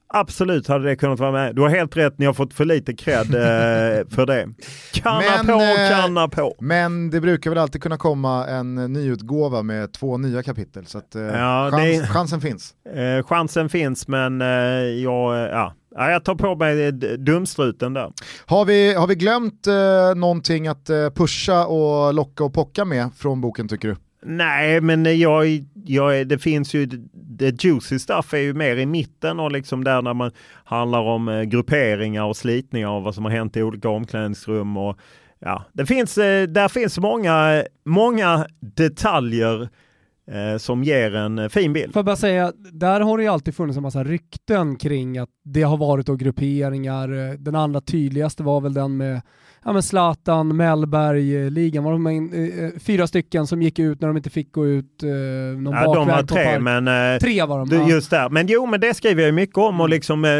[0.09, 1.57] Absolut hade det kunnat vara med.
[1.57, 4.48] Du har helt rätt, ni har fått för lite cred eh, för det.
[4.92, 6.55] Kanna Men, på, eh, kanna på.
[6.61, 11.14] Men det brukar väl alltid kunna komma en nyutgåva med två nya kapitel, så att,
[11.14, 12.74] eh, Ja, chans, det- chansen finns.
[12.94, 14.48] Eh, chansen finns men eh,
[15.02, 15.74] jag, ja.
[15.96, 18.12] Ja, jag tar på mig dumstruten där.
[18.46, 23.40] Har vi, har vi glömt eh, någonting att pusha och locka och pocka med från
[23.40, 23.96] boken tycker du?
[24.27, 29.41] Nej, men jag, jag, det finns ju, det juicy stuff är ju mer i mitten
[29.41, 30.31] och liksom där när man
[30.64, 34.77] handlar om eh, grupperingar och slitningar och vad som har hänt i olika omklädningsrum.
[34.77, 34.99] Och,
[35.39, 39.68] ja, det finns, eh, där finns många, många detaljer eh,
[40.59, 41.93] som ger en eh, fin bild.
[41.93, 45.31] Får jag bara säga, där har det ju alltid funnits en massa rykten kring att
[45.45, 47.37] det har varit då grupperingar.
[47.37, 49.20] Den allra tydligaste var väl den med
[49.64, 52.33] ja, men Zlatan, Mellberg, eh, ligan var de in,
[52.64, 55.09] eh, fyra stycken som gick ut när de inte fick gå ut eh,
[55.59, 57.89] någon Ja, de bakväg var på tre, men eh, Tre var de, ja.
[57.89, 58.29] just där.
[58.31, 59.81] Men jo, men det skriver jag mycket om Mm.
[59.81, 60.37] och liksom eh, eh,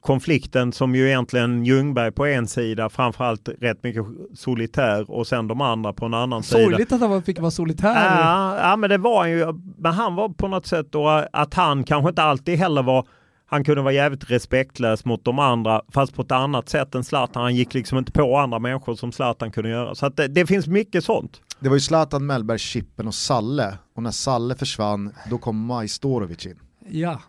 [0.00, 4.04] konflikten som ju egentligen Ljungberg på en sida, framförallt rätt mycket
[4.34, 6.64] solitär och sen de andra på en annan sida.
[6.64, 7.94] Sorgligt att han fick vara solitär.
[7.94, 9.46] Ja, ja, men det var han ju,
[9.78, 13.06] men han var på något sätt då att han kanske inte alltid heller var
[13.50, 17.42] han kunde vara jävligt respektlös mot de andra fast på ett annat sätt än Zlatan.
[17.42, 19.94] Han gick liksom inte på andra människor som Zlatan kunde göra.
[19.94, 21.40] Så att det, det finns mycket sånt.
[21.60, 26.46] Det var ju Zlatan, Mellberg, Chippen och Salle, och när Salle försvann, då kom Majstorovic
[26.46, 26.58] in
[26.90, 27.20] Ja.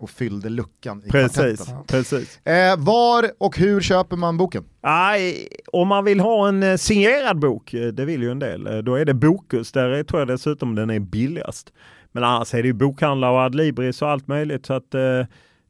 [0.00, 2.46] Och fyllde luckan i Precis, precis.
[2.46, 4.64] Eh, var och hur köper man boken?
[4.82, 8.66] Nej, om man vill ha en eh, signerad bok, eh, det vill ju en del,
[8.66, 9.72] eh, då är det Bokus.
[9.72, 11.72] Där är- tror jag dessutom den är billigast.
[12.12, 14.66] Men annars är det ju bokhandlar och Adlibris och allt möjligt.
[14.66, 15.00] Så att eh,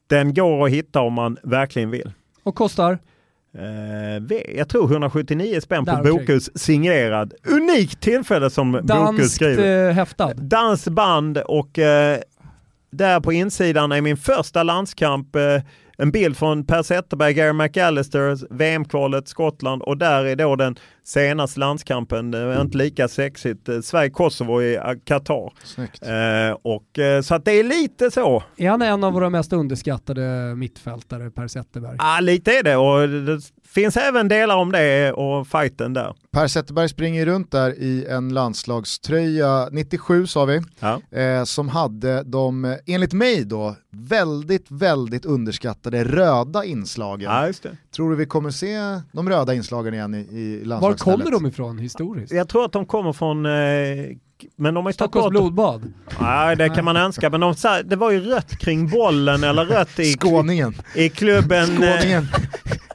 [0.06, 2.12] den går att hitta om man verkligen vill.
[2.42, 2.98] Och kostar?
[4.54, 6.00] Jag tror 179 spänn på.
[6.04, 7.34] Bokus signerad.
[7.44, 9.90] Unikt tillfälle som Bokus skriver.
[9.92, 10.34] häftad.
[10.34, 12.18] Dansband och eh,
[12.90, 15.62] där på insidan är min första landskamp eh,
[16.00, 21.60] en bild från Per Zetterberg, Gary McAllister, VM-kvalet Skottland och där är då den senaste
[21.60, 25.52] landskampen, det är inte lika sexigt, eh, Sverige-Kosovo i eh, Qatar.
[26.02, 28.42] Eh, och, eh, så att det är lite så.
[28.56, 31.96] Är han en av våra mest underskattade mittfältare, Per Zetterberg?
[31.98, 33.40] Ja, lite är det och det
[33.74, 36.14] finns även delar om det och fighten där.
[36.30, 41.18] Per Zetterberg springer runt där i en landslagströja, 97 sa vi, Ja.
[41.18, 47.30] eh, som hade de, eh, enligt mig då, väldigt, väldigt underskattade röda inslagen.
[47.30, 47.76] ja, just det.
[47.96, 48.76] Tror du vi kommer se
[49.12, 51.18] de röda inslagen igen i, i Var landslagsstället?
[51.24, 52.32] kommer de ifrån historiskt?
[52.32, 53.52] Jag tror att de kommer från eh,
[54.56, 55.92] men de har Stockholms bort blodbad?
[56.20, 57.30] Nej, det kan man önska.
[57.30, 60.74] Men de, sa- det var ju rött kring bollen eller rött i, Skåningen.
[60.94, 61.82] i klubben.
[61.82, 62.26] eh, Skåningen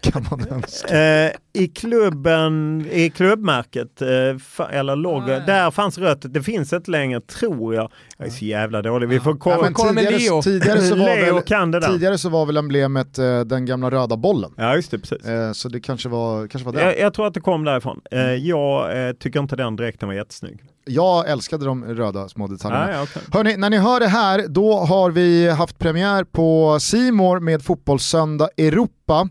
[0.04, 0.98] kan man önska.
[1.26, 6.22] Eh, I klubben, i klubbmärket, eh, eller logo, där fanns rött.
[6.34, 7.92] Det finns inte längre, tror jag.
[8.18, 9.08] Jag är så jävla dålig.
[9.10, 9.62] Vi får Ja, kolla.
[9.62, 10.42] men kolla med Leo.
[10.42, 11.88] tidigare, så var Leo väl, kan det där.
[11.88, 14.52] tidigare så var väl emblemet eh, den gamla röda bollen.
[14.58, 15.28] Ja, just det, precis.
[15.28, 16.82] Eh, så det kanske var, kanske var det.
[16.84, 18.02] Jag, jag tror att det kom därifrån.
[18.12, 20.60] Eh, jag eh, tycker inte den dräkten var jättesnygg.
[20.86, 22.92] Jag älskade de röda små detaljerna.
[22.92, 23.22] Ja, ja, okej.
[23.34, 28.50] Hörni, när ni hör det här, då har vi haft premiär på Simor med Fotbollssöndag
[28.58, 29.30] Europa.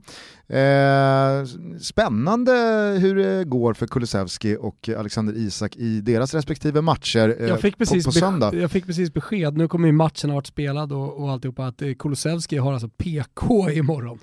[0.53, 1.45] Eh,
[1.81, 2.53] spännande
[3.01, 7.79] hur det går för Kulusevski och Alexander Isak i deras respektive matcher eh, jag fick,
[7.79, 8.55] precis på, på söndag.
[8.55, 11.83] jag fick precis besked, nu kommer ju matchen ha varit spelad och, och alltihopa, att
[11.83, 14.19] eh, Kulusevski har alltså PK imorgon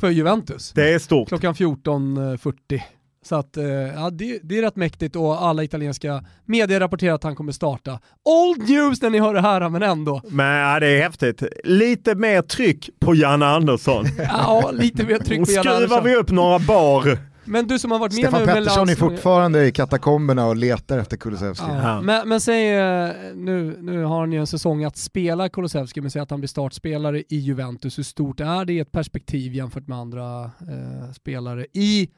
[0.00, 0.72] för Juventus.
[0.72, 1.28] Det är stort.
[1.28, 2.82] Klockan 14.40.
[3.26, 7.24] Så att, eh, ja, det, det, är rätt mäktigt och alla italienska medier rapporterar att
[7.24, 8.00] han kommer starta.
[8.24, 10.22] Old news när ni hör det här, men ändå.
[10.28, 11.42] Men ja, det är häftigt.
[11.64, 14.04] Lite mer tryck på Janne Andersson.
[14.18, 15.88] ja, lite mer tryck på Janne Andersson.
[15.88, 17.18] Skruvar vi upp några bar.
[17.44, 20.98] Men du som har varit med Stefan nu Pettersson är fortfarande i katakomberna och letar
[20.98, 21.66] efter Kulusevski.
[21.68, 22.00] Ja.
[22.00, 26.10] Men, men säg, eh, nu, nu har han ju en säsong att spela Kulusevski, men
[26.10, 27.98] säg att han blir startspelare i Juventus.
[27.98, 32.08] Hur stort är det i ett perspektiv jämfört med andra eh, spelare i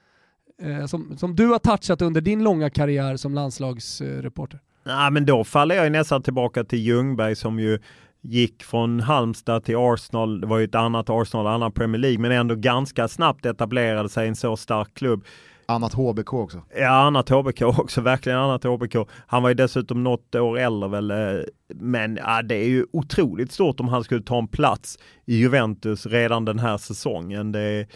[0.63, 4.61] eh, som, som du har touchat under din långa karriär som landslagsreporter?
[4.85, 7.79] Nej, men då faller jag nästan tillbaka till Ljungberg som ju
[8.21, 10.41] gick från Halmstad till Arsenal.
[10.41, 14.25] Det var ju ett annat Arsenal, annan Premier League, men ändå ganska snabbt etablerade sig
[14.25, 15.25] i en så stark klubb.
[15.67, 16.63] Annat HBK också.
[16.77, 18.97] Ja, annat HBK också, verkligen annat HBK.
[19.27, 21.43] Han var ju dessutom något år äldre väl, eh,
[21.75, 26.07] men ja, det är ju otroligt stort om han skulle ta en plats i Juventus
[26.07, 27.53] redan den här säsongen.
[27.53, 27.87] Det,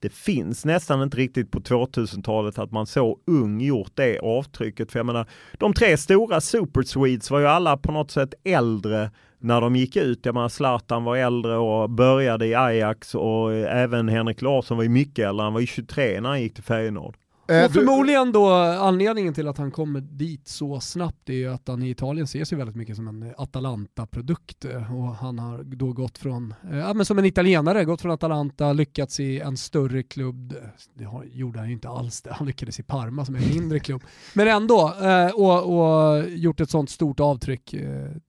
[0.00, 4.92] det finns nästan inte riktigt på 2000-talet att man så ung gjort det avtrycket.
[4.92, 5.26] För jag menar,
[5.58, 9.96] de tre stora Super Swedes var ju alla på något sätt äldre när de gick
[9.96, 10.26] ut.
[10.26, 14.90] Jag menar Zlatan var äldre och började i Ajax och även Henrik Larsson var ju
[14.90, 15.44] mycket äldre.
[15.44, 17.16] Han var ju 23 när han gick till Feyenoord.
[17.50, 21.68] Eh, och förmodligen då anledningen till att han kommer dit så snabbt är ju att
[21.68, 25.92] han i Italien ses ju väldigt mycket som en Atalanta-produkt eh, och han har då
[25.92, 30.02] gått från, eh, ja men som en italienare, gått från Atalanta, lyckats i en större
[30.02, 30.54] klubb,
[30.94, 33.78] det gjorde han ju inte alls det, han lyckades i Parma som är en mindre
[33.78, 34.02] klubb,
[34.34, 34.92] men ändå,
[35.34, 37.74] och, och gjort ett sånt stort avtryck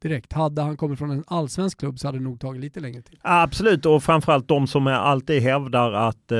[0.02, 0.34] direkt.
[0.34, 3.19] Hade han kommit från en allsvensk klubb så hade det nog tagit lite längre tid.
[3.22, 6.31] Absolut, och framförallt de som alltid hävdar att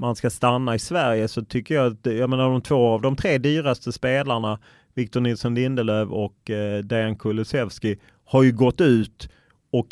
[0.00, 3.16] man ska stanna i Sverige så tycker jag att, jag menar de två av de
[3.16, 4.58] tre dyraste spelarna,
[4.94, 9.28] Victor Nilsson Lindelöf och eh, Dejan Kulusevski, har ju gått ut
[9.72, 9.86] och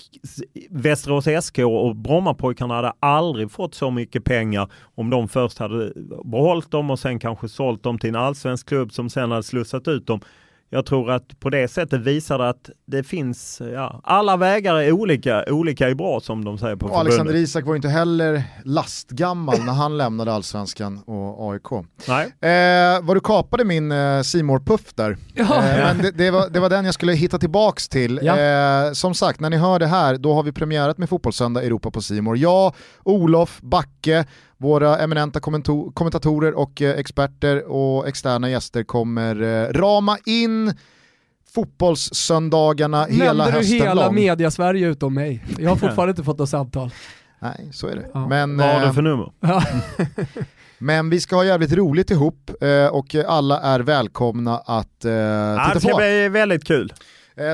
[0.70, 5.92] Västerås SK och Brommapojkarna hade aldrig fått så mycket pengar om de först hade
[6.24, 9.88] behållit dem och sen kanske sålt dem till en allsvensk klubb som sen hade slussat
[9.88, 10.20] ut dem
[10.70, 14.92] jag tror att på det sättet visar det att det finns, ja, alla vägar är
[14.92, 17.12] olika, olika är bra som de säger på och förbundet.
[17.12, 21.86] Alexander Isak var inte heller lastgammal när han lämnade allsvenskan och AIK.
[22.08, 22.26] Nej.
[22.52, 25.44] Eh, vad du kapade min eh, simor puff där, ja.
[25.44, 28.20] eh, men det, det, var, det var den jag skulle hitta tillbaks till.
[28.22, 28.38] Ja.
[28.38, 31.90] Eh, som sagt, när ni hör det här, då har vi premiärat med Fotbollssöndag Europa
[31.90, 32.36] på Simor.
[32.38, 34.24] Jag, Olof, Backe,
[34.60, 35.40] våra eminenta
[35.94, 40.74] kommentatorer och eh, experter och externa gäster kommer eh, rama in
[41.54, 44.14] fotbollssöndagarna hela Nämnde hösten du hela lång.
[44.14, 45.44] media-Sverige utom mig?
[45.58, 46.90] Jag har fortfarande inte fått något samtal.
[47.38, 48.06] Nej, så är det.
[48.14, 48.28] Ja.
[48.28, 49.32] Men, Vad har du för nummer?
[50.78, 52.50] Men vi ska ha jävligt roligt ihop
[52.90, 55.74] och alla är välkomna att eh, titta på.
[55.74, 55.96] Det ska på.
[55.96, 56.92] bli väldigt kul.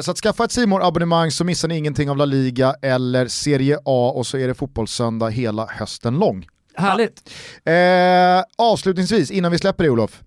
[0.02, 3.78] Så att skaffa ett simor abonnemang så missar ni ingenting av La Liga eller Serie
[3.84, 6.46] A och så är det fotbollssöndag hela hösten lång.
[6.76, 7.30] Härligt.
[7.64, 10.22] Eh, avslutningsvis, innan vi släpper det Olof.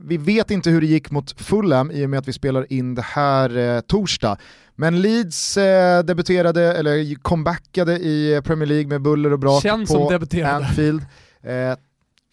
[0.00, 2.94] Vi vet inte hur det gick mot Fulham i och med att vi spelar in
[2.94, 4.36] det här eh, torsdag.
[4.74, 9.96] Men Leeds eh, debuterade, eller comebackade i Premier League med buller och brak Känns på
[9.96, 10.66] som debuterade.
[10.66, 11.00] Anfield.
[11.42, 11.76] Eh,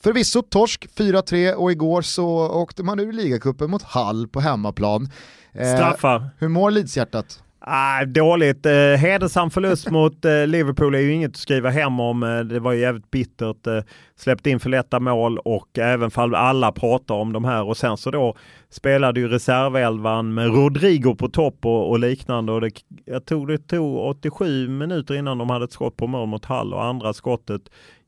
[0.03, 5.09] förvisso torsk 4-3 och igår så åkte man ur ligacupen mot Hall på hemmaplan.
[5.53, 6.29] Eh, Straffar.
[6.39, 7.42] Hur mår Leeds-hjärtat?
[7.65, 8.65] Ah, dåligt.
[8.65, 12.23] Eh, hedersam förlust mot eh, Liverpool är ju inget att skriva hem om.
[12.23, 13.67] Eh, det var ju jävligt bittert.
[13.67, 13.79] Eh,
[14.15, 17.97] släppte in för lätta mål och även fall alla pratar om de här och sen
[17.97, 18.35] så då
[18.69, 22.51] spelade ju reservelvan med Rodrigo på topp och, och liknande.
[22.51, 22.71] Och det,
[23.05, 26.73] jag tror det tog 87 minuter innan de hade ett skott på mål mot Hall
[26.73, 27.61] och andra skottet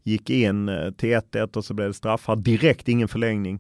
[0.04, 3.60] gick in eh, till 1-1 och så blev det straffar direkt, ingen förlängning.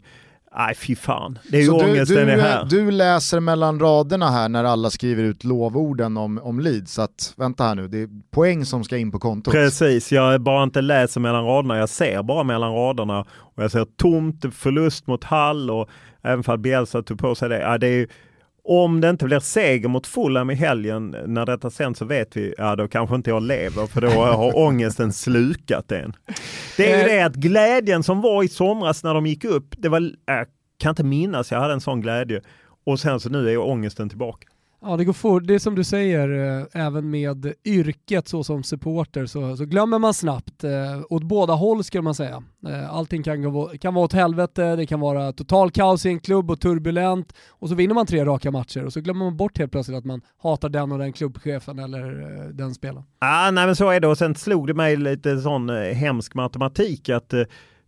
[0.58, 2.66] Nej fy fan, det är ju ångesten du, är här.
[2.66, 7.34] Du läser mellan raderna här när alla skriver ut lovorden om, om Leeds, så att
[7.38, 9.54] vänta här nu, det är poäng som ska in på kontot.
[9.54, 13.20] Precis, jag bara inte läser mellan raderna, jag ser bara mellan raderna
[13.56, 15.90] och jag ser tomt, förlust mot Hall och
[16.24, 17.60] även fall Bielsa tog på sig det.
[17.60, 18.08] Ja, det är,
[18.66, 22.54] om det inte blir seger mot Fulham i helgen, när detta sen så vet vi,
[22.58, 26.14] ja då kanske inte jag lever för då har ångesten slukat en.
[26.78, 29.90] Det är ju det att glädjen som var i somras när de gick upp, det
[29.90, 30.48] var, jag
[30.78, 32.42] kan inte minnas jag hade en sån glädje.
[32.86, 34.48] Och sen så nu är ångesten tillbaka.
[34.82, 35.44] Ja, det går fort.
[35.48, 40.00] Det är som du säger, eh, även med yrket så som supporter så, så glömmer
[40.00, 40.64] man snabbt.
[40.64, 40.72] Eh,
[41.10, 42.44] åt båda håll skulle man säga.
[42.68, 46.20] Eh, allting kan, gå, kan vara åt helvete, det kan vara total kaos i en
[46.20, 49.58] klubb och turbulent och så vinner man tre raka matcher och så glömmer man bort
[49.58, 53.06] helt plötsligt att man hatar den och den klubbchefen eller eh, den spelaren.
[53.20, 56.34] Ah, nej men så är det och sen slog det mig lite sån eh, hemsk
[56.34, 57.44] matematik att eh,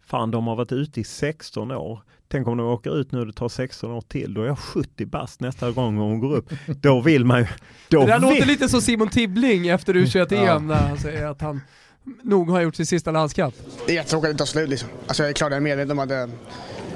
[0.06, 2.02] fan de har varit ute i 16 år.
[2.30, 4.60] Tänk om de åker ut nu och det tar 16 år till, då är jag
[4.60, 6.50] 70 bast nästa gång hon går upp.
[6.82, 7.48] Då vill man ju...
[7.90, 8.30] Då Det där vill...
[8.30, 11.62] låter lite som Simon Tibbling efter U21-EM när han säger att han
[12.24, 13.56] nog har gjort sin sista landskamp.
[13.86, 14.90] Det är jättetråkigt att det tar slut liksom.
[15.08, 16.30] Alltså jag är klart jag är medveten om att det,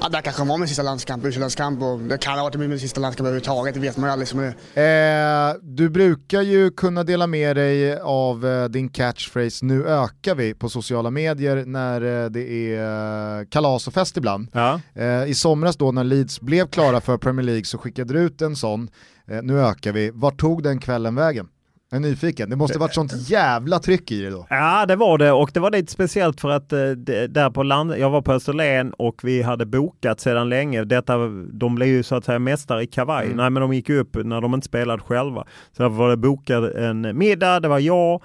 [0.00, 2.80] att det här kanske var min sista landskamp, U21-landskamp och det kan ha varit min
[2.80, 4.28] sista landskamp överhuvudtaget, det vet man ju aldrig.
[4.28, 4.40] Som
[4.74, 4.82] det.
[4.82, 10.54] Eh, du brukar ju kunna dela med dig av eh, din catchphrase “Nu ökar vi”
[10.54, 14.48] på sociala medier när eh, det är eh, kalas och fest ibland.
[14.52, 14.80] Ja.
[14.94, 18.42] Eh, I somras då när Leeds blev klara för Premier League så skickade du ut
[18.42, 18.88] en sån,
[19.28, 20.10] eh, “Nu ökar vi”.
[20.14, 21.48] Vart tog den kvällen vägen?
[21.92, 24.46] Jag är nyfiken, det måste varit sånt jävla tryck i det då.
[24.50, 27.62] Ja, det var det och det var lite speciellt för att eh, det, där på
[27.62, 30.84] land, jag var på Österlen och vi hade bokat sedan länge.
[30.84, 31.16] Detta,
[31.52, 33.24] de blev ju så att säga mästare i kavaj.
[33.24, 33.36] Mm.
[33.36, 35.44] Nej, men de gick upp när de inte spelade själva.
[35.76, 38.22] Så därför var det bokat en middag, det var jag,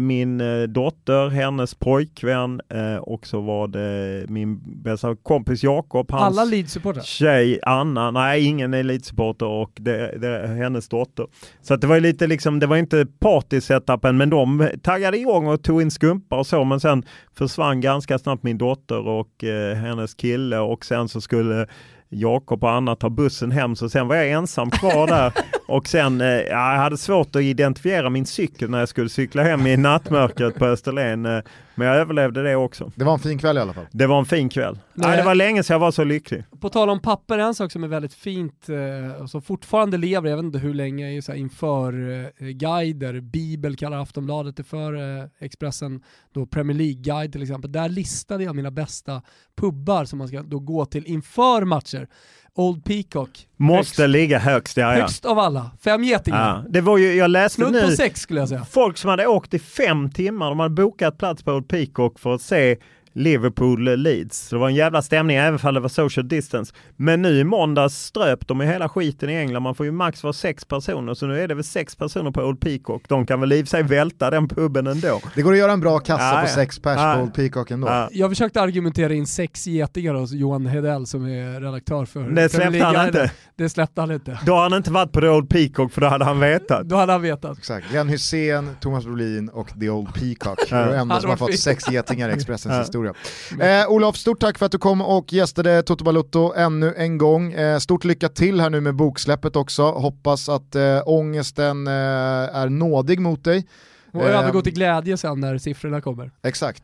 [0.00, 6.38] min eh, dotter, hennes pojkvän eh, och så var det min bästa kompis Jakob, hans
[6.38, 7.02] Alla Leeds-supportrar.
[7.02, 11.26] tjej Anna, nej ingen elitsupporter och det, det är hennes dotter.
[11.62, 15.82] Så det var lite liksom, det var inte party-setupen men de taggade igång och tog
[15.82, 17.04] in skumpa och så men sen
[17.38, 21.66] försvann ganska snabbt min dotter och eh, hennes kille och sen så skulle
[22.08, 25.32] Jakob och Anna ta bussen hem så sen var jag ensam kvar där
[25.66, 29.42] och sen, eh, ja, jag hade svårt att identifiera min cykel när jag skulle cykla
[29.42, 31.42] hem i nattmörkret på Österlen eh,
[31.78, 32.92] men jag överlevde det också.
[32.94, 33.86] Det var en fin kväll i alla fall.
[33.90, 34.78] Det var en fin kväll.
[34.94, 35.08] Nej.
[35.08, 36.44] Nej, det var länge sedan jag var så lycklig.
[36.60, 40.30] På tal om papper, en sak som är väldigt fint eh, och som fortfarande lever,
[40.30, 41.92] jag vet inte hur länge, är ju så här inför
[42.38, 46.02] eh, guider, Bibel kallar Aftonbladet det för, eh, Expressen
[46.32, 47.72] då Premier League-guide till exempel.
[47.72, 49.22] Där listade jag mina bästa
[49.56, 52.08] pubbar som man ska då gå till inför matcher.
[52.56, 55.00] Old Peacock, Måste högst, ligga högst, ja, ja.
[55.00, 56.62] högst av alla, fem getingar.
[56.64, 58.64] Ja, det var ju, jag läste Snudd på nu, sex skulle jag säga.
[58.64, 62.34] folk som hade åkt i fem timmar, de hade bokat plats på Old Peacock för
[62.34, 62.76] att se
[63.16, 64.38] Liverpool Leeds.
[64.38, 66.74] Så det var en jävla stämning även om det var social distance.
[66.96, 69.62] Men nu i måndags ströp de i hela skiten i England.
[69.62, 72.42] Man får ju max vara sex personer, så nu är det väl sex personer på
[72.42, 73.02] Old Peacock.
[73.08, 75.20] De kan väl i sig välta den puben ändå.
[75.34, 77.14] Det går att göra en bra kassa Ja, på sex pers Ja.
[77.16, 77.88] på Old Peacock ändå.
[77.88, 78.08] Ja.
[78.12, 82.84] Jag försökte argumentera in sex getingar hos Johan Hedell som är redaktör för Det släppte
[82.84, 83.30] han inte.
[83.56, 84.38] Det släppte han inte.
[84.46, 86.88] Då har han inte varit på The Old Peacock för då hade han vetat.
[86.88, 87.58] Då hade han vetat.
[87.58, 90.70] Exakt, Glenn Hussein, Thomas Brolin och The Old Peacock.
[90.70, 92.84] Det är de enda som har fått sex getingar i Expressens Ja.
[93.14, 93.82] Historia.
[93.82, 97.52] Eh, Olof, stort tack för att du kom och gästade Toto Balutto ännu en gång.
[97.52, 99.82] Eh, stort lycka till här nu med boksläppet också.
[99.82, 103.66] Hoppas att eh, ångesten eh, är nådig mot dig.
[104.12, 106.30] Och Eh, övergå till glädje sen när siffrorna kommer.
[106.42, 106.82] Exakt.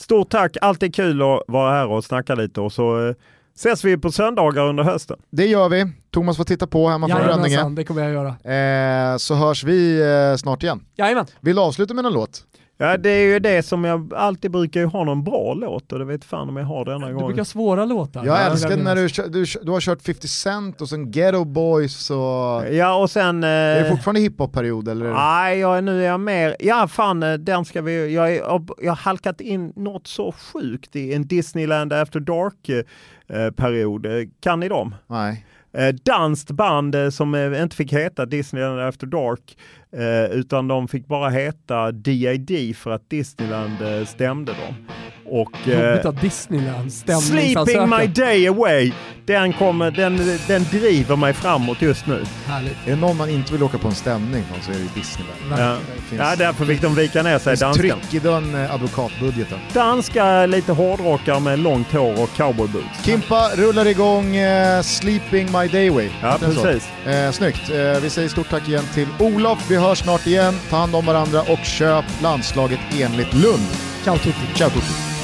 [0.00, 3.14] Stort tack, alltid kul att vara här och snacka lite och så eh,
[3.56, 5.16] ses vi på söndagar under hösten.
[5.30, 5.86] Det gör vi.
[6.10, 7.68] Thomas får titta på hemma från Rönninge.
[7.68, 8.28] Det kommer jag göra.
[9.12, 10.80] Eh, så hörs vi eh, snart igen.
[10.96, 11.26] Jajamän.
[11.40, 12.44] Vill du avsluta med någon låt?
[12.80, 15.98] Ja det är ju det som jag alltid brukar ju ha någon bra låt och
[15.98, 17.26] det vet fan om jag har denna Du gången.
[17.26, 18.24] brukar ha svåra låtar.
[18.24, 22.10] Jag Ja, älskar när du, du, du har kört 50 Cent och sen Ghetto Boys
[22.10, 22.16] och...
[22.74, 23.44] Ja och sen...
[23.44, 25.12] Eh, Är det fortfarande hiphop-period eller?
[25.12, 26.56] Nej, jag nu är jag mer...
[26.60, 28.14] Ja fan, eh, den ska vi...
[28.14, 28.42] Jag, är,
[28.82, 34.06] jag har halkat in något så sjukt i en Disneyland After Dark-period.
[34.40, 34.94] Kan ni dem?
[35.06, 35.44] Nej.
[35.72, 39.56] Eh, danskt band eh, som eh, inte fick heta Disneyland After Dark
[39.96, 44.74] eh, utan de fick bara heta DID för att Disneyland eh, stämde dem.
[45.30, 47.88] Och, eh, att Disneyland Sleeping.
[47.98, 48.92] My Day Away,
[49.26, 50.16] den, kommer, den,
[50.48, 52.24] den driver mig framåt just nu.
[52.46, 52.76] Härligt.
[52.86, 55.62] Är det någon man inte vill åka på en stämning från så är det Disneyland.
[55.62, 55.76] Ja.
[55.96, 57.94] Det finns, Ja, därför fick de vika ner sig, danskarna.
[58.00, 59.58] tryck i den eh, advokatbudgeten.
[59.74, 63.04] Danska lite hårdrockare med långt hår och cowboyboots.
[63.04, 66.08] Kimpa rullar igång eh, Sleeping My Day Away.
[66.22, 66.88] Ja, precis.
[67.06, 67.70] Eh, snyggt.
[67.70, 69.70] Eh, vi säger stort tack igen till Olof.
[69.70, 70.54] Vi hörs snart igen.
[70.70, 73.68] Ta hand om varandra och köp landslaget enligt Lund.
[74.04, 74.54] Ciao tutti.
[74.56, 75.17] Ciao tutti.